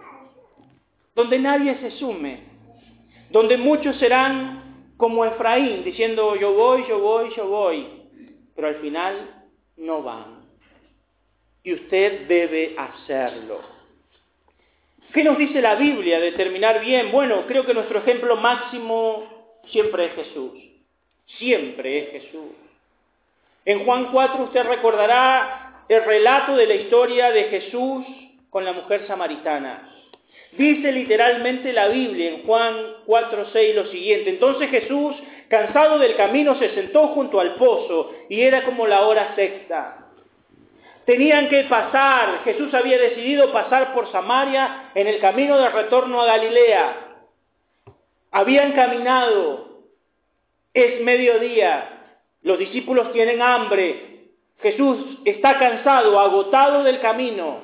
donde 1.15 1.39
nadie 1.39 1.77
se 1.79 1.93
sume, 1.93 2.41
donde 3.31 3.57
muchos 3.57 3.97
serán 3.99 4.93
como 4.97 5.25
Efraín, 5.25 5.85
diciendo 5.85 6.37
yo 6.37 6.55
voy, 6.55 6.85
yo 6.89 7.01
voy, 7.01 7.31
yo 7.35 7.49
voy, 7.49 7.87
pero 8.55 8.69
al 8.69 8.77
final 8.77 9.45
no 9.77 10.03
van. 10.03 10.41
Y 11.63 11.75
usted 11.75 12.27
debe 12.27 12.75
hacerlo. 12.77 13.61
¿Qué 15.13 15.25
nos 15.25 15.39
dice 15.39 15.61
la 15.61 15.75
Biblia 15.75 16.21
de 16.21 16.33
terminar 16.33 16.81
bien? 16.81 17.11
Bueno, 17.11 17.45
creo 17.49 17.67
que 17.67 17.75
nuestro 17.75 17.99
ejemplo 17.99 18.37
máximo 18.37 19.59
siempre 19.67 20.07
es 20.07 20.13
Jesús. 20.15 20.53
Siempre 21.39 21.99
es 21.99 22.11
Jesús. 22.13 22.53
En 23.65 23.85
Juan 23.85 24.11
4 24.13 24.45
usted 24.45 24.65
recordará 24.65 25.85
el 25.89 26.05
relato 26.05 26.55
de 26.55 26.67
la 26.67 26.75
historia 26.75 27.31
de 27.33 27.45
Jesús 27.45 28.05
con 28.51 28.65
la 28.65 28.73
mujer 28.73 29.07
samaritana. 29.07 29.91
Dice 30.53 30.93
literalmente 30.93 31.73
la 31.73 31.89
Biblia 31.89 32.31
en 32.31 32.43
Juan 32.45 32.75
4:6 33.07 33.75
lo 33.75 33.87
siguiente. 33.87 34.31
Entonces 34.31 34.71
Jesús, 34.71 35.17
cansado 35.49 35.99
del 35.99 36.17
camino, 36.17 36.57
se 36.59 36.71
sentó 36.75 37.09
junto 37.09 37.41
al 37.41 37.55
pozo 37.55 38.13
y 38.29 38.41
era 38.41 38.65
como 38.65 38.87
la 38.87 39.03
hora 39.03 39.35
sexta. 39.35 40.00
Tenían 41.05 41.49
que 41.49 41.65
pasar, 41.65 42.45
Jesús 42.45 42.73
había 42.75 42.99
decidido 42.99 43.53
pasar 43.53 43.95
por 43.95 44.11
Samaria 44.13 44.91
en 44.95 45.07
el 45.07 45.21
camino 45.21 45.59
de 45.59 45.71
retorno 45.71 46.21
a 46.21 46.27
Galilea. 46.27 47.07
Habían 48.31 48.73
caminado, 48.73 49.83
es 50.73 51.01
mediodía, 51.01 52.17
los 52.43 52.59
discípulos 52.59 53.13
tienen 53.13 53.43
hambre, 53.43 54.29
Jesús 54.61 55.19
está 55.25 55.59
cansado, 55.59 56.21
agotado 56.21 56.85
del 56.85 57.01
camino, 57.01 57.63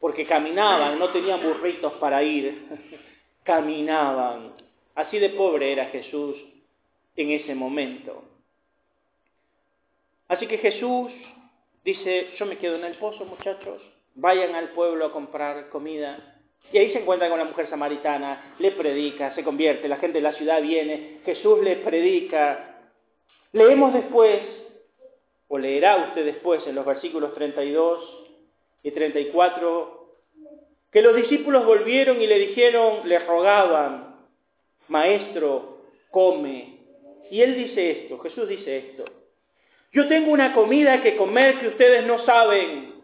porque 0.00 0.26
caminaban, 0.26 0.98
no 0.98 1.10
tenían 1.10 1.42
burritos 1.42 1.92
para 1.94 2.22
ir, 2.22 2.66
caminaban. 3.44 4.54
Así 4.94 5.18
de 5.18 5.30
pobre 5.30 5.72
era 5.72 5.86
Jesús 5.86 6.36
en 7.16 7.30
ese 7.30 7.54
momento. 7.54 8.24
Así 10.28 10.46
que 10.46 10.58
Jesús 10.58 11.12
dice, 11.84 12.30
yo 12.38 12.46
me 12.46 12.58
quedo 12.58 12.76
en 12.76 12.84
el 12.84 12.96
pozo, 12.96 13.24
muchachos, 13.24 13.80
vayan 14.14 14.54
al 14.54 14.70
pueblo 14.70 15.06
a 15.06 15.12
comprar 15.12 15.68
comida. 15.70 16.38
Y 16.72 16.78
ahí 16.78 16.92
se 16.92 17.00
encuentra 17.00 17.28
con 17.28 17.38
la 17.38 17.44
mujer 17.44 17.68
samaritana, 17.68 18.54
le 18.58 18.72
predica, 18.72 19.34
se 19.34 19.44
convierte, 19.44 19.88
la 19.88 19.98
gente 19.98 20.18
de 20.18 20.22
la 20.22 20.34
ciudad 20.34 20.62
viene, 20.62 21.20
Jesús 21.24 21.62
le 21.62 21.76
predica. 21.76 22.80
Leemos 23.52 23.92
después, 23.92 24.40
o 25.48 25.58
leerá 25.58 25.96
usted 26.08 26.24
después 26.24 26.66
en 26.66 26.74
los 26.74 26.86
versículos 26.86 27.34
32 27.34 28.28
y 28.82 28.90
34, 28.90 30.08
que 30.90 31.02
los 31.02 31.14
discípulos 31.14 31.66
volvieron 31.66 32.20
y 32.22 32.26
le 32.26 32.38
dijeron, 32.38 33.06
le 33.06 33.18
rogaban, 33.18 34.16
Maestro, 34.88 35.82
come. 36.10 36.78
Y 37.30 37.40
él 37.40 37.54
dice 37.56 37.90
esto, 37.90 38.18
Jesús 38.18 38.48
dice 38.48 38.78
esto, 38.78 39.04
yo 39.92 40.08
tengo 40.08 40.32
una 40.32 40.54
comida 40.54 41.02
que 41.02 41.16
comer 41.16 41.60
que 41.60 41.68
ustedes 41.68 42.06
no 42.06 42.24
saben. 42.24 42.94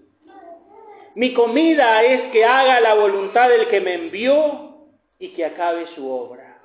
Mi 1.14 1.34
comida 1.34 2.02
es 2.02 2.30
que 2.32 2.44
haga 2.44 2.80
la 2.80 2.94
voluntad 2.94 3.48
del 3.50 3.68
que 3.68 3.80
me 3.80 3.94
envió 3.94 4.86
y 5.18 5.28
que 5.30 5.44
acabe 5.44 5.86
su 5.94 6.10
obra. 6.10 6.62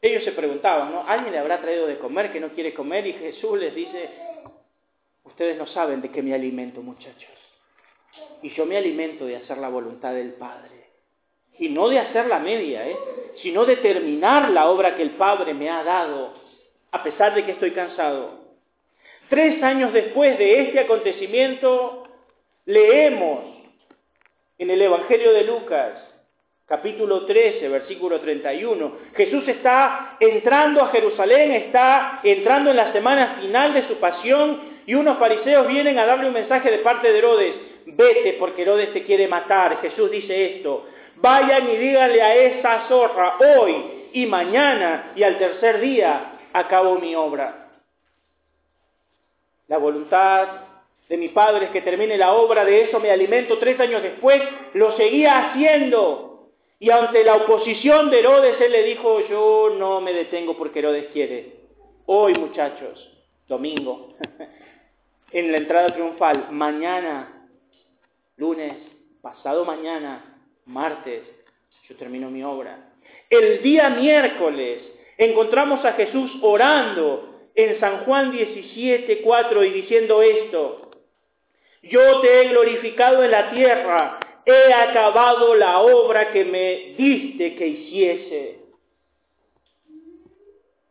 Ellos 0.00 0.22
se 0.22 0.32
preguntaban, 0.32 0.92
¿no? 0.92 1.08
¿Alguien 1.08 1.32
le 1.32 1.40
habrá 1.40 1.60
traído 1.60 1.88
de 1.88 1.98
comer 1.98 2.30
que 2.32 2.38
no 2.38 2.50
quiere 2.50 2.72
comer? 2.72 3.04
Y 3.04 3.14
Jesús 3.14 3.58
les 3.58 3.74
dice, 3.74 4.10
ustedes 5.24 5.58
no 5.58 5.66
saben 5.66 6.00
de 6.00 6.10
qué 6.10 6.22
me 6.22 6.34
alimento, 6.34 6.82
muchachos. 6.82 7.32
Y 8.42 8.50
yo 8.50 8.64
me 8.64 8.76
alimento 8.76 9.26
de 9.26 9.36
hacer 9.36 9.58
la 9.58 9.68
voluntad 9.68 10.12
del 10.12 10.34
Padre. 10.34 10.86
Y 11.58 11.68
no 11.70 11.88
de 11.88 11.98
hacer 11.98 12.26
la 12.26 12.38
media, 12.38 12.88
¿eh? 12.88 12.96
sino 13.42 13.64
de 13.64 13.76
terminar 13.76 14.50
la 14.50 14.68
obra 14.70 14.94
que 14.94 15.02
el 15.02 15.10
Padre 15.12 15.52
me 15.54 15.68
ha 15.68 15.82
dado 15.82 16.37
a 16.90 17.02
pesar 17.02 17.34
de 17.34 17.44
que 17.44 17.52
estoy 17.52 17.72
cansado. 17.72 18.48
Tres 19.28 19.62
años 19.62 19.92
después 19.92 20.38
de 20.38 20.62
este 20.62 20.80
acontecimiento, 20.80 22.04
leemos 22.64 23.40
en 24.56 24.70
el 24.70 24.80
Evangelio 24.80 25.32
de 25.32 25.44
Lucas, 25.44 26.08
capítulo 26.66 27.26
13, 27.26 27.68
versículo 27.68 28.20
31, 28.20 28.92
Jesús 29.14 29.46
está 29.48 30.16
entrando 30.20 30.82
a 30.82 30.88
Jerusalén, 30.88 31.52
está 31.52 32.20
entrando 32.22 32.70
en 32.70 32.76
la 32.76 32.92
semana 32.92 33.36
final 33.40 33.74
de 33.74 33.86
su 33.88 33.96
pasión 33.96 34.78
y 34.86 34.94
unos 34.94 35.18
fariseos 35.18 35.66
vienen 35.68 35.98
a 35.98 36.06
darle 36.06 36.28
un 36.28 36.34
mensaje 36.34 36.70
de 36.70 36.78
parte 36.78 37.12
de 37.12 37.18
Herodes, 37.18 37.54
vete 37.86 38.36
porque 38.38 38.62
Herodes 38.62 38.92
te 38.92 39.04
quiere 39.04 39.28
matar. 39.28 39.80
Jesús 39.80 40.10
dice 40.10 40.56
esto, 40.56 40.86
vayan 41.16 41.70
y 41.70 41.76
díganle 41.76 42.22
a 42.22 42.34
esa 42.34 42.88
zorra 42.88 43.36
hoy 43.38 44.08
y 44.12 44.26
mañana 44.26 45.12
y 45.14 45.22
al 45.22 45.38
tercer 45.38 45.80
día 45.80 46.37
acabo 46.52 46.98
mi 46.98 47.14
obra. 47.14 47.70
La 49.68 49.78
voluntad 49.78 50.48
de 51.08 51.16
mi 51.16 51.28
padre 51.28 51.66
es 51.66 51.70
que 51.70 51.82
termine 51.82 52.16
la 52.16 52.32
obra, 52.32 52.64
de 52.64 52.82
eso 52.82 53.00
me 53.00 53.10
alimento. 53.10 53.58
Tres 53.58 53.78
años 53.80 54.02
después 54.02 54.42
lo 54.74 54.96
seguía 54.96 55.50
haciendo. 55.50 56.50
Y 56.80 56.90
ante 56.90 57.24
la 57.24 57.36
oposición 57.36 58.10
de 58.10 58.20
Herodes, 58.20 58.60
él 58.60 58.72
le 58.72 58.84
dijo, 58.84 59.26
yo 59.28 59.74
no 59.76 60.00
me 60.00 60.12
detengo 60.12 60.56
porque 60.56 60.78
Herodes 60.78 61.06
quiere. 61.12 61.56
Hoy, 62.06 62.34
muchachos, 62.34 63.10
domingo, 63.48 64.14
en 65.32 65.52
la 65.52 65.58
entrada 65.58 65.92
triunfal, 65.92 66.52
mañana, 66.52 67.48
lunes, 68.36 68.74
pasado 69.20 69.64
mañana, 69.64 70.40
martes, 70.66 71.22
yo 71.88 71.96
termino 71.96 72.30
mi 72.30 72.44
obra. 72.44 72.92
El 73.28 73.62
día 73.62 73.90
miércoles, 73.90 74.82
encontramos 75.18 75.84
a 75.84 75.92
Jesús 75.92 76.30
orando 76.40 77.50
en 77.54 77.78
San 77.80 78.04
Juan 78.04 78.30
17, 78.30 79.20
4 79.20 79.64
y 79.64 79.70
diciendo 79.70 80.22
esto, 80.22 80.90
yo 81.82 82.20
te 82.20 82.40
he 82.40 82.48
glorificado 82.48 83.24
en 83.24 83.30
la 83.32 83.50
tierra, 83.50 84.20
he 84.46 84.72
acabado 84.72 85.54
la 85.54 85.80
obra 85.80 86.32
que 86.32 86.44
me 86.44 86.94
diste 86.96 87.56
que 87.56 87.66
hiciese. 87.66 88.67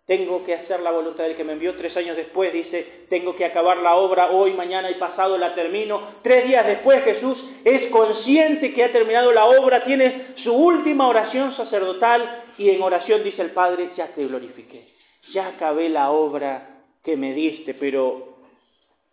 Tengo 0.07 0.45
que 0.45 0.53
hacer 0.53 0.79
la 0.79 0.91
voluntad 0.91 1.25
del 1.25 1.35
que 1.35 1.43
me 1.43 1.51
envió 1.51 1.75
tres 1.75 1.95
años 1.97 2.15
después, 2.15 2.53
dice, 2.53 3.05
tengo 3.09 3.35
que 3.35 3.43
acabar 3.43 3.75
la 3.79 3.95
obra 3.95 4.31
hoy, 4.31 4.53
mañana 4.53 4.89
y 4.89 4.93
pasado 4.93 5.37
la 5.37 5.53
termino. 5.53 6.13
Tres 6.23 6.47
días 6.47 6.65
después 6.65 7.03
Jesús 7.03 7.37
es 7.65 7.91
consciente 7.91 8.73
que 8.73 8.85
ha 8.85 8.93
terminado 8.93 9.33
la 9.33 9.45
obra, 9.47 9.83
tiene 9.83 10.27
su 10.45 10.53
última 10.53 11.09
oración 11.09 11.57
sacerdotal 11.57 12.45
y 12.57 12.69
en 12.69 12.81
oración 12.81 13.21
dice 13.21 13.41
el 13.41 13.51
Padre, 13.51 13.89
ya 13.97 14.07
te 14.15 14.25
glorifiqué, 14.25 14.93
ya 15.33 15.49
acabé 15.49 15.89
la 15.89 16.09
obra 16.11 16.85
que 17.03 17.17
me 17.17 17.33
diste, 17.33 17.73
pero 17.73 18.37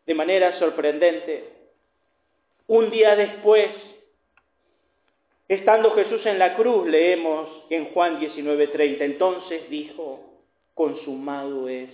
de 0.07 0.15
manera 0.15 0.61
sorprendente, 0.61 1.55
un 2.69 2.89
día 2.93 3.17
después, 3.17 3.69
estando 5.49 5.91
Jesús 5.91 6.25
en 6.25 6.39
la 6.39 6.55
cruz, 6.55 6.87
leemos 6.87 7.49
en 7.71 7.87
Juan 7.87 8.21
19:30, 8.21 9.01
entonces 9.01 9.69
dijo, 9.69 10.34
consumado 10.75 11.68
es. 11.68 11.91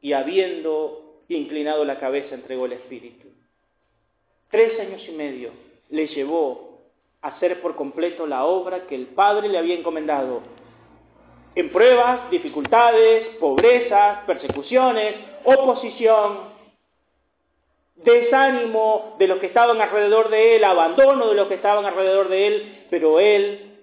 Y 0.00 0.12
habiendo 0.12 1.22
inclinado 1.28 1.84
la 1.84 1.98
cabeza, 1.98 2.34
entregó 2.34 2.66
el 2.66 2.72
Espíritu. 2.72 3.28
Tres 4.50 4.78
años 4.78 5.02
y 5.08 5.12
medio 5.12 5.50
le 5.90 6.06
llevó 6.08 6.80
a 7.22 7.28
hacer 7.28 7.60
por 7.62 7.74
completo 7.76 8.26
la 8.26 8.44
obra 8.44 8.86
que 8.86 8.94
el 8.94 9.06
Padre 9.06 9.48
le 9.48 9.58
había 9.58 9.74
encomendado. 9.74 10.42
En 11.54 11.70
pruebas, 11.70 12.30
dificultades, 12.30 13.36
pobrezas, 13.36 14.24
persecuciones, 14.26 15.14
oposición, 15.44 16.52
desánimo 17.96 19.16
de 19.18 19.28
los 19.28 19.38
que 19.38 19.46
estaban 19.46 19.80
alrededor 19.80 20.28
de 20.30 20.56
él, 20.56 20.64
abandono 20.64 21.28
de 21.28 21.34
los 21.34 21.48
que 21.48 21.54
estaban 21.54 21.84
alrededor 21.84 22.28
de 22.28 22.46
él, 22.46 22.86
pero 22.90 23.20
él 23.20 23.80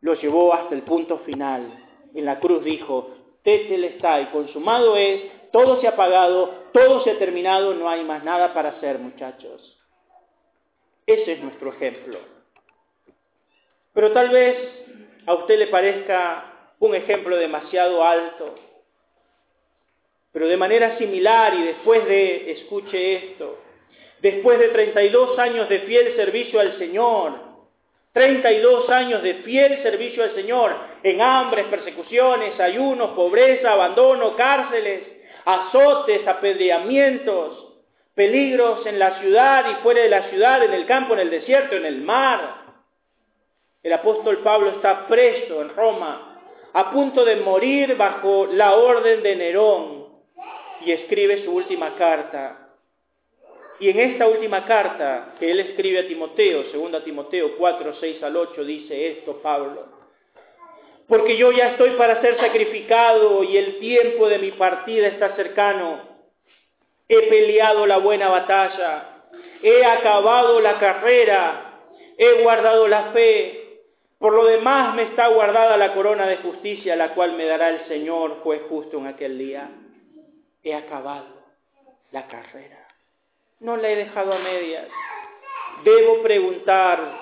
lo 0.00 0.14
llevó 0.14 0.52
hasta 0.54 0.74
el 0.74 0.82
punto 0.82 1.18
final. 1.20 1.82
En 2.14 2.24
la 2.24 2.40
cruz 2.40 2.64
dijo, 2.64 3.10
y 3.44 4.26
consumado 4.32 4.96
es, 4.96 5.22
todo 5.52 5.80
se 5.80 5.88
ha 5.88 5.96
pagado, 5.96 6.68
todo 6.72 7.02
se 7.04 7.10
ha 7.10 7.18
terminado, 7.18 7.74
no 7.74 7.88
hay 7.88 8.04
más 8.04 8.24
nada 8.24 8.54
para 8.54 8.70
hacer, 8.70 8.98
muchachos. 8.98 9.78
Ese 11.06 11.32
es 11.32 11.42
nuestro 11.42 11.72
ejemplo. 11.72 12.18
Pero 13.92 14.12
tal 14.12 14.30
vez 14.30 14.56
a 15.26 15.34
usted 15.34 15.58
le 15.58 15.66
parezca 15.68 16.72
un 16.80 16.94
ejemplo 16.94 17.36
demasiado 17.36 18.02
alto, 18.02 18.54
pero 20.32 20.48
de 20.48 20.56
manera 20.56 20.98
similar 20.98 21.54
y 21.54 21.62
después 21.62 22.04
de, 22.06 22.50
escuche 22.52 23.30
esto, 23.30 23.58
después 24.20 24.58
de 24.58 24.68
32 24.68 25.38
años 25.38 25.68
de 25.68 25.80
fiel 25.80 26.16
servicio 26.16 26.58
al 26.58 26.76
Señor, 26.78 27.53
32 28.14 28.88
años 28.90 29.24
de 29.24 29.34
fiel 29.42 29.82
servicio 29.82 30.22
al 30.22 30.36
Señor, 30.36 30.72
en 31.02 31.20
hambres, 31.20 31.66
persecuciones, 31.66 32.58
ayunos, 32.60 33.10
pobreza, 33.10 33.72
abandono, 33.72 34.36
cárceles, 34.36 35.02
azotes, 35.44 36.24
apedreamientos, 36.24 37.72
peligros 38.14 38.86
en 38.86 39.00
la 39.00 39.18
ciudad 39.18 39.68
y 39.68 39.82
fuera 39.82 40.02
de 40.02 40.08
la 40.08 40.30
ciudad, 40.30 40.62
en 40.62 40.72
el 40.74 40.86
campo, 40.86 41.14
en 41.14 41.20
el 41.20 41.30
desierto, 41.30 41.74
en 41.74 41.86
el 41.86 42.02
mar. 42.02 42.66
El 43.82 43.92
apóstol 43.92 44.38
Pablo 44.44 44.70
está 44.70 45.08
preso 45.08 45.60
en 45.60 45.70
Roma, 45.70 46.40
a 46.72 46.92
punto 46.92 47.24
de 47.24 47.36
morir 47.36 47.96
bajo 47.96 48.46
la 48.46 48.76
orden 48.76 49.24
de 49.24 49.34
Nerón, 49.34 50.04
y 50.82 50.92
escribe 50.92 51.42
su 51.44 51.52
última 51.52 51.96
carta 51.96 52.63
y 53.80 53.90
en 53.90 53.98
esta 53.98 54.26
última 54.28 54.64
carta 54.66 55.34
que 55.38 55.50
él 55.50 55.60
escribe 55.60 56.00
a 56.00 56.06
Timoteo, 56.06 56.70
segunda 56.70 57.02
Timoteo 57.02 57.56
4, 57.56 57.94
6 57.98 58.22
al 58.22 58.36
8, 58.36 58.64
dice 58.64 59.08
esto 59.08 59.42
Pablo. 59.42 59.88
Porque 61.08 61.36
yo 61.36 61.50
ya 61.52 61.72
estoy 61.72 61.90
para 61.90 62.20
ser 62.20 62.38
sacrificado 62.38 63.42
y 63.42 63.56
el 63.56 63.78
tiempo 63.78 64.28
de 64.28 64.38
mi 64.38 64.52
partida 64.52 65.08
está 65.08 65.34
cercano. 65.34 66.00
He 67.08 67.22
peleado 67.28 67.86
la 67.86 67.98
buena 67.98 68.28
batalla, 68.28 69.24
he 69.62 69.84
acabado 69.84 70.60
la 70.60 70.78
carrera, 70.78 71.80
he 72.16 72.42
guardado 72.42 72.88
la 72.88 73.12
fe. 73.12 73.60
Por 74.18 74.32
lo 74.32 74.46
demás 74.46 74.94
me 74.94 75.02
está 75.02 75.28
guardada 75.28 75.76
la 75.76 75.92
corona 75.92 76.26
de 76.26 76.38
justicia, 76.38 76.96
la 76.96 77.12
cual 77.14 77.32
me 77.32 77.44
dará 77.44 77.68
el 77.68 77.86
Señor, 77.88 78.38
juez 78.42 78.62
justo 78.70 78.96
en 78.98 79.08
aquel 79.08 79.36
día. 79.36 79.68
He 80.62 80.74
acabado 80.74 81.26
la 82.12 82.26
carrera 82.28 82.83
no 83.64 83.78
la 83.78 83.88
he 83.88 83.96
dejado 83.96 84.34
a 84.34 84.38
medias. 84.38 84.88
Debo 85.84 86.22
preguntar 86.22 87.18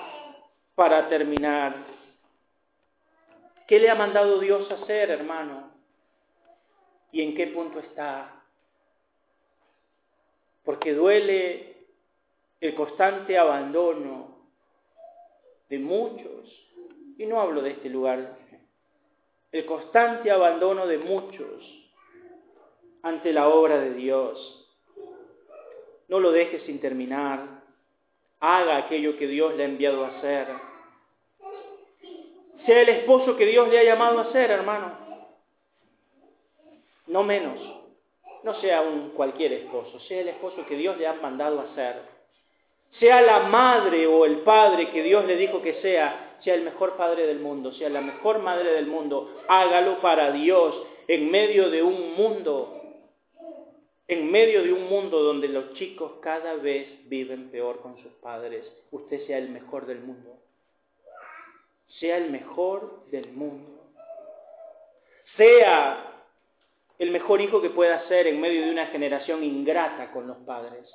para 0.75 1.07
terminar. 1.07 1.73
¿Qué 3.65 3.79
le 3.79 3.89
ha 3.89 3.95
mandado 3.95 4.39
Dios 4.39 4.69
hacer, 4.69 5.09
hermano? 5.09 5.71
¿Y 7.13 7.21
en 7.21 7.33
qué 7.33 7.47
punto 7.47 7.79
está? 7.79 8.43
Porque 10.65 10.93
duele 10.93 11.77
el 12.59 12.75
constante 12.75 13.37
abandono 13.37 14.49
de 15.69 15.79
muchos, 15.79 16.49
y 17.17 17.25
no 17.25 17.39
hablo 17.39 17.61
de 17.61 17.71
este 17.71 17.89
lugar, 17.89 18.37
el 19.51 19.65
constante 19.65 20.29
abandono 20.29 20.87
de 20.87 20.97
muchos 20.97 21.63
ante 23.01 23.31
la 23.31 23.47
obra 23.47 23.79
de 23.79 23.93
Dios. 23.93 24.62
No 26.07 26.19
lo 26.19 26.31
deje 26.31 26.59
sin 26.61 26.79
terminar. 26.79 27.63
Haga 28.39 28.77
aquello 28.77 29.17
que 29.17 29.27
Dios 29.27 29.55
le 29.55 29.63
ha 29.63 29.67
enviado 29.67 30.05
a 30.05 30.09
hacer. 30.09 30.47
Sea 32.65 32.81
el 32.81 32.89
esposo 32.89 33.35
que 33.35 33.45
Dios 33.45 33.67
le 33.69 33.79
ha 33.79 33.83
llamado 33.83 34.19
a 34.19 34.31
ser, 34.31 34.51
hermano. 34.51 34.97
No 37.07 37.23
menos. 37.23 37.59
No 38.43 38.53
sea 38.55 38.81
un 38.81 39.11
cualquier 39.11 39.53
esposo, 39.53 39.99
sea 40.01 40.21
el 40.21 40.27
esposo 40.29 40.65
que 40.65 40.75
Dios 40.75 40.97
le 40.97 41.07
ha 41.07 41.13
mandado 41.13 41.61
a 41.61 41.75
ser. 41.75 42.01
Sea 42.99 43.21
la 43.21 43.39
madre 43.47 44.05
o 44.05 44.25
el 44.25 44.39
padre 44.39 44.91
que 44.91 45.01
Dios 45.01 45.25
le 45.25 45.37
dijo 45.37 45.61
que 45.61 45.81
sea, 45.81 46.37
sea 46.43 46.53
el 46.53 46.63
mejor 46.63 46.95
padre 46.95 47.25
del 47.25 47.39
mundo, 47.39 47.71
sea 47.71 47.89
la 47.89 48.01
mejor 48.01 48.39
madre 48.39 48.73
del 48.73 48.87
mundo. 48.87 49.43
Hágalo 49.47 50.01
para 50.01 50.31
Dios 50.31 50.75
en 51.07 51.31
medio 51.31 51.69
de 51.69 51.83
un 51.83 52.15
mundo, 52.15 52.81
en 54.07 54.31
medio 54.31 54.63
de 54.63 54.73
un 54.73 54.89
mundo 54.89 55.21
donde 55.21 55.47
los 55.47 55.73
chicos 55.73 56.13
cada 56.21 56.55
vez 56.55 56.87
viven 57.07 57.49
peor 57.49 57.81
con 57.81 58.01
sus 58.01 58.11
padres. 58.13 58.65
Usted 58.91 59.25
sea 59.25 59.37
el 59.37 59.49
mejor 59.49 59.85
del 59.85 59.99
mundo. 59.99 60.37
Sea 61.99 62.17
el 62.17 62.31
mejor 62.31 63.05
del 63.11 63.31
mundo. 63.31 63.81
Sea 65.37 66.13
el 66.99 67.11
mejor 67.11 67.41
hijo 67.41 67.61
que 67.61 67.69
pueda 67.69 68.07
ser 68.07 68.27
en 68.27 68.39
medio 68.39 68.65
de 68.65 68.71
una 68.71 68.87
generación 68.87 69.43
ingrata 69.43 70.11
con 70.11 70.27
los 70.27 70.37
padres, 70.37 70.89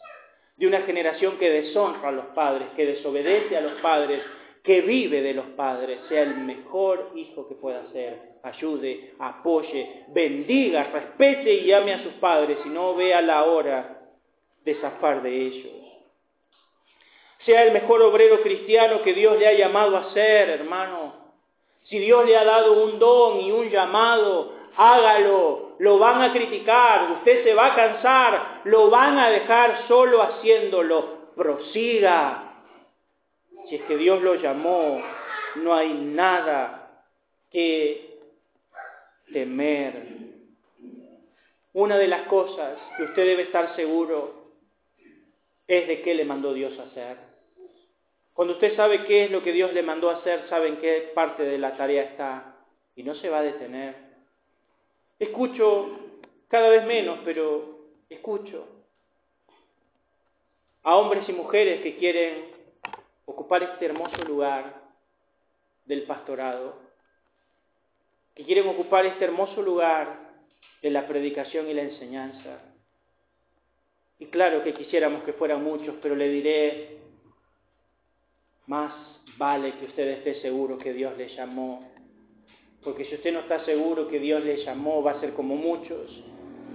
de 0.57 0.67
una 0.67 0.83
generación 0.83 1.39
que 1.39 1.51
deshonra 1.51 2.09
a 2.09 2.13
los 2.13 2.27
padres, 2.27 2.69
que 2.77 2.87
desobedece 2.87 3.57
a 3.57 3.61
los 3.61 3.81
padres, 3.81 4.23
que 4.63 4.81
vive 4.83 5.23
de 5.23 5.35
los 5.35 5.47
padres, 5.57 5.99
sea 6.09 6.23
el 6.23 6.37
mejor 6.39 7.11
hijo 7.15 7.49
que 7.49 7.55
pueda 7.55 7.85
ser, 7.93 8.39
ayude, 8.43 9.15
apoye, 9.19 10.05
bendiga, 10.09 10.85
respete 10.85 11.55
y 11.55 11.73
ame 11.73 11.95
a 11.95 12.03
sus 12.03 12.15
padres 12.15 12.59
y 12.65 12.69
no 12.69 12.95
vea 12.95 13.21
la 13.23 13.45
hora 13.45 14.01
de 14.65 14.75
zafar 14.77 15.23
de 15.23 15.35
ellos. 15.35 15.73
Sea 17.45 17.65
el 17.65 17.73
mejor 17.73 18.03
obrero 18.03 18.43
cristiano 18.43 19.03
que 19.03 19.15
Dios 19.15 19.39
le 19.39 19.47
ha 19.47 19.53
llamado 19.53 19.97
a 19.97 20.13
ser, 20.13 20.51
hermano. 20.51 21.15
Si 21.85 21.99
Dios 21.99 22.27
le 22.27 22.37
ha 22.37 22.45
dado 22.45 22.85
un 22.85 22.99
don 22.99 23.41
y 23.41 23.51
un 23.53 23.71
llamado, 23.71 24.53
hágalo, 24.77 25.77
lo 25.79 25.99
van 25.99 26.23
a 26.23 26.33
criticar, 26.33 27.13
usted 27.13 27.45
se 27.45 27.55
va 27.55 27.67
a 27.67 27.75
cansar, 27.75 28.61
lo 28.65 28.91
van 28.91 29.19
a 29.19 29.31
dejar 29.31 29.87
solo 29.87 30.23
haciéndolo, 30.23 31.33
prosiga. 31.37 32.48
Si 33.69 33.75
es 33.75 33.83
que 33.83 33.97
Dios 33.97 34.23
lo 34.23 34.35
llamó, 34.37 35.03
no 35.57 35.75
hay 35.75 35.93
nada 35.93 37.05
que 37.51 38.19
temer. 39.33 40.07
Una 41.75 41.99
de 41.99 42.09
las 42.09 42.27
cosas 42.29 42.79
que 42.97 43.05
usted 43.05 43.27
debe 43.27 43.43
estar 43.43 43.77
seguro 43.77 44.53
es 45.67 45.87
de 45.87 46.01
qué 46.01 46.15
le 46.15 46.25
mandó 46.25 46.55
Dios 46.55 46.79
a 46.79 46.85
hacer. 46.85 47.19
Cuando 48.33 48.55
usted 48.55 48.75
sabe 48.75 49.05
qué 49.05 49.25
es 49.25 49.31
lo 49.31 49.43
que 49.43 49.53
Dios 49.53 49.73
le 49.75 49.83
mandó 49.83 50.09
a 50.11 50.17
hacer, 50.17 50.49
sabe 50.49 50.69
en 50.69 50.77
qué 50.79 51.11
parte 51.15 51.43
de 51.43 51.59
la 51.59 51.77
tarea 51.77 52.05
está 52.05 52.57
y 52.97 53.03
no 53.03 53.15
se 53.17 53.29
va 53.29 53.41
a 53.41 53.43
detener. 53.43 53.97
Escucho 55.19 55.91
cada 56.49 56.71
vez 56.71 56.87
menos, 56.87 57.19
pero 57.25 57.81
escucho 58.09 58.67
a 60.85 60.97
hombres 60.97 61.29
y 61.29 61.33
mujeres 61.33 61.83
que 61.83 61.97
quieren 61.97 62.58
ocupar 63.29 63.63
este 63.63 63.87
hermoso 63.87 64.25
lugar 64.25 64.83
del 65.85 66.03
pastorado, 66.03 66.77
que 68.35 68.45
quieren 68.45 68.69
ocupar 68.69 69.07
este 69.07 69.25
hermoso 69.25 69.63
lugar 69.63 70.31
de 70.83 70.91
la 70.91 71.07
predicación 71.07 71.69
y 71.69 71.75
la 71.75 71.83
enseñanza. 71.83 72.61
Y 74.19 74.27
claro 74.27 74.65
que 74.65 74.75
quisiéramos 74.75 75.23
que 75.23 75.33
fueran 75.33 75.63
muchos, 75.63 75.95
pero 76.03 76.17
le 76.17 76.29
diré, 76.29 76.99
más 78.67 78.93
vale 79.37 79.75
que 79.79 79.87
usted 79.87 80.09
esté 80.09 80.41
seguro 80.41 80.79
que 80.79 80.93
Dios 80.93 81.17
le 81.17 81.29
llamó 81.29 81.89
porque 82.83 83.05
si 83.05 83.17
usted 83.17 83.33
no 83.33 83.41
está 83.41 83.65
seguro 83.65 84.09
que 84.09 84.19
Dios 84.19 84.45
le 84.45 84.65
llamó, 84.65 85.03
va 85.03 85.13
a 85.13 85.21
ser 85.21 85.35
como 85.35 85.57
muchos 85.57 86.11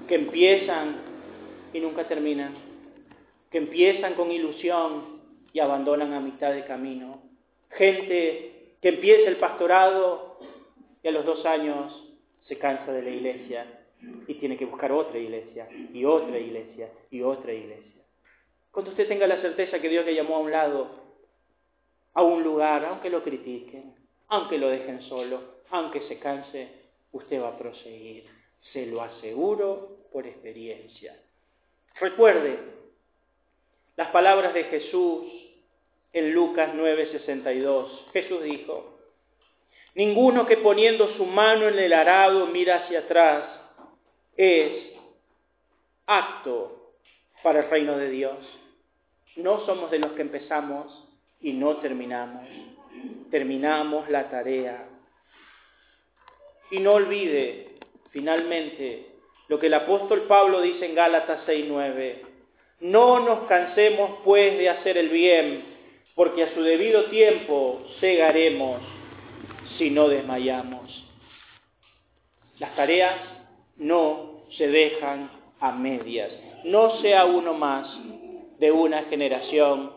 que 0.08 0.16
empiezan 0.16 0.97
y 1.74 1.80
nunca 1.80 2.08
terminan, 2.08 2.54
que 3.49 3.58
empiezan 3.58 4.14
con 4.16 4.32
ilusión 4.32 5.12
y 5.54 5.60
abandonan 5.60 6.14
a 6.14 6.20
mitad 6.20 6.51
de 6.51 6.66
camino. 6.66 7.22
Gente 7.70 8.76
que 8.82 8.89
empieza 8.89 9.30
el 9.30 9.38
pastorado 9.38 10.39
y 11.01 11.08
a 11.08 11.12
los 11.12 11.26
dos 11.26 11.45
años 11.45 11.93
se 12.47 12.58
cansa 12.58 12.91
de 12.91 13.04
la 13.04 13.10
iglesia 13.10 13.66
y 14.28 14.34
tiene 14.36 14.58
que 14.58 14.66
buscar 14.66 14.91
otra 14.91 15.18
iglesia 15.18 15.70
y 15.93 16.04
otra 16.04 16.38
iglesia 16.38 16.89
y 17.10 17.22
otra 17.22 17.54
iglesia. 17.54 18.01
Cuando 18.72 18.91
usted 18.91 19.08
tenga 19.08 19.28
la 19.28 19.39
certeza 19.41 19.80
que 19.80 19.89
Dios 19.89 20.06
le 20.06 20.16
llamó 20.16 20.38
a 20.38 20.39
un 20.39 20.51
lado, 20.51 20.88
a 22.16 22.24
un 22.24 22.43
lugar, 22.43 22.84
aunque 22.86 23.10
lo 23.10 23.24
critiquen, 23.24 23.93
aunque 24.28 24.58
lo 24.58 24.70
dejen 24.70 25.01
solo, 25.04 25.62
aunque 25.70 26.01
se 26.08 26.18
canse, 26.18 26.68
usted 27.12 27.41
va 27.41 27.49
a 27.49 27.58
proseguir. 27.58 28.26
Se 28.72 28.86
lo 28.88 29.01
aseguro 29.01 29.97
por 30.12 30.26
experiencia. 30.26 31.16
Recuerde 31.99 32.58
las 33.95 34.10
palabras 34.10 34.54
de 34.54 34.64
Jesús 34.66 35.43
en 36.14 36.34
Lucas 36.34 36.70
9:62. 36.74 38.05
Jesús 38.14 38.43
dijo, 38.43 38.99
ninguno 39.95 40.45
que 40.45 40.57
poniendo 40.57 41.16
su 41.18 41.26
mano 41.26 41.68
en 41.68 41.80
el 41.80 41.93
arado 41.93 42.47
mira 42.47 42.78
hacia 42.78 42.99
atrás 42.99 43.43
es 44.38 44.93
acto 46.05 46.93
para 47.41 47.61
el 47.61 47.70
reino 47.70 47.97
de 47.97 48.09
Dios. 48.09 48.38
No 49.36 49.66
somos 49.66 49.89
de 49.91 49.99
los 49.99 50.11
que 50.11 50.22
empezamos 50.22 51.07
y 51.41 51.53
no 51.53 51.78
terminamos. 51.78 52.47
Terminamos 53.32 54.09
la 54.09 54.30
tarea 54.30 54.88
y 56.70 56.80
no 56.80 56.93
olvide, 56.93 57.76
finalmente, 58.11 59.07
lo 59.47 59.59
que 59.59 59.68
el 59.68 59.74
apóstol 59.74 60.24
Pablo 60.24 60.61
dice 60.61 60.86
en 60.86 60.95
Gálatas 60.95 61.45
6:9. 61.45 62.22
No 62.80 63.20
nos 63.20 63.47
cansemos 63.47 64.20
pues 64.24 64.57
de 64.57 64.70
hacer 64.70 64.97
el 64.97 65.09
bien, 65.09 65.72
porque 66.16 66.43
a 66.43 66.53
su 66.53 66.61
debido 66.61 67.05
tiempo 67.05 67.82
cegaremos 67.99 68.82
si 69.78 69.89
no 69.89 70.07
desmayamos. 70.07 71.03
Las 72.59 72.76
tareas 72.76 73.16
no 73.78 74.43
se 74.57 74.68
dejan 74.68 75.32
a 75.59 75.72
medias. 75.72 76.32
No 76.66 77.01
sea 77.01 77.26
uno 77.26 77.53
más 77.53 77.88
de 78.59 78.72
una 78.72 79.03
generación 79.03 79.91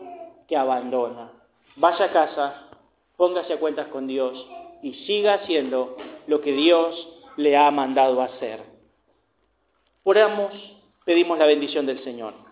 que 0.47 0.57
abandona. 0.57 1.31
Vaya 1.75 2.05
a 2.05 2.11
casa, 2.11 2.69
póngase 3.15 3.53
a 3.53 3.59
cuentas 3.59 3.87
con 3.87 4.07
Dios 4.07 4.45
y 4.81 4.93
siga 5.05 5.35
haciendo 5.35 5.97
lo 6.25 6.41
que 6.41 6.53
Dios 6.53 7.07
le 7.35 7.55
ha 7.55 7.69
mandado 7.71 8.21
hacer. 8.21 8.61
Oramos, 10.03 10.53
pedimos 11.05 11.37
la 11.37 11.45
bendición 11.45 11.85
del 11.85 12.03
Señor. 12.03 12.46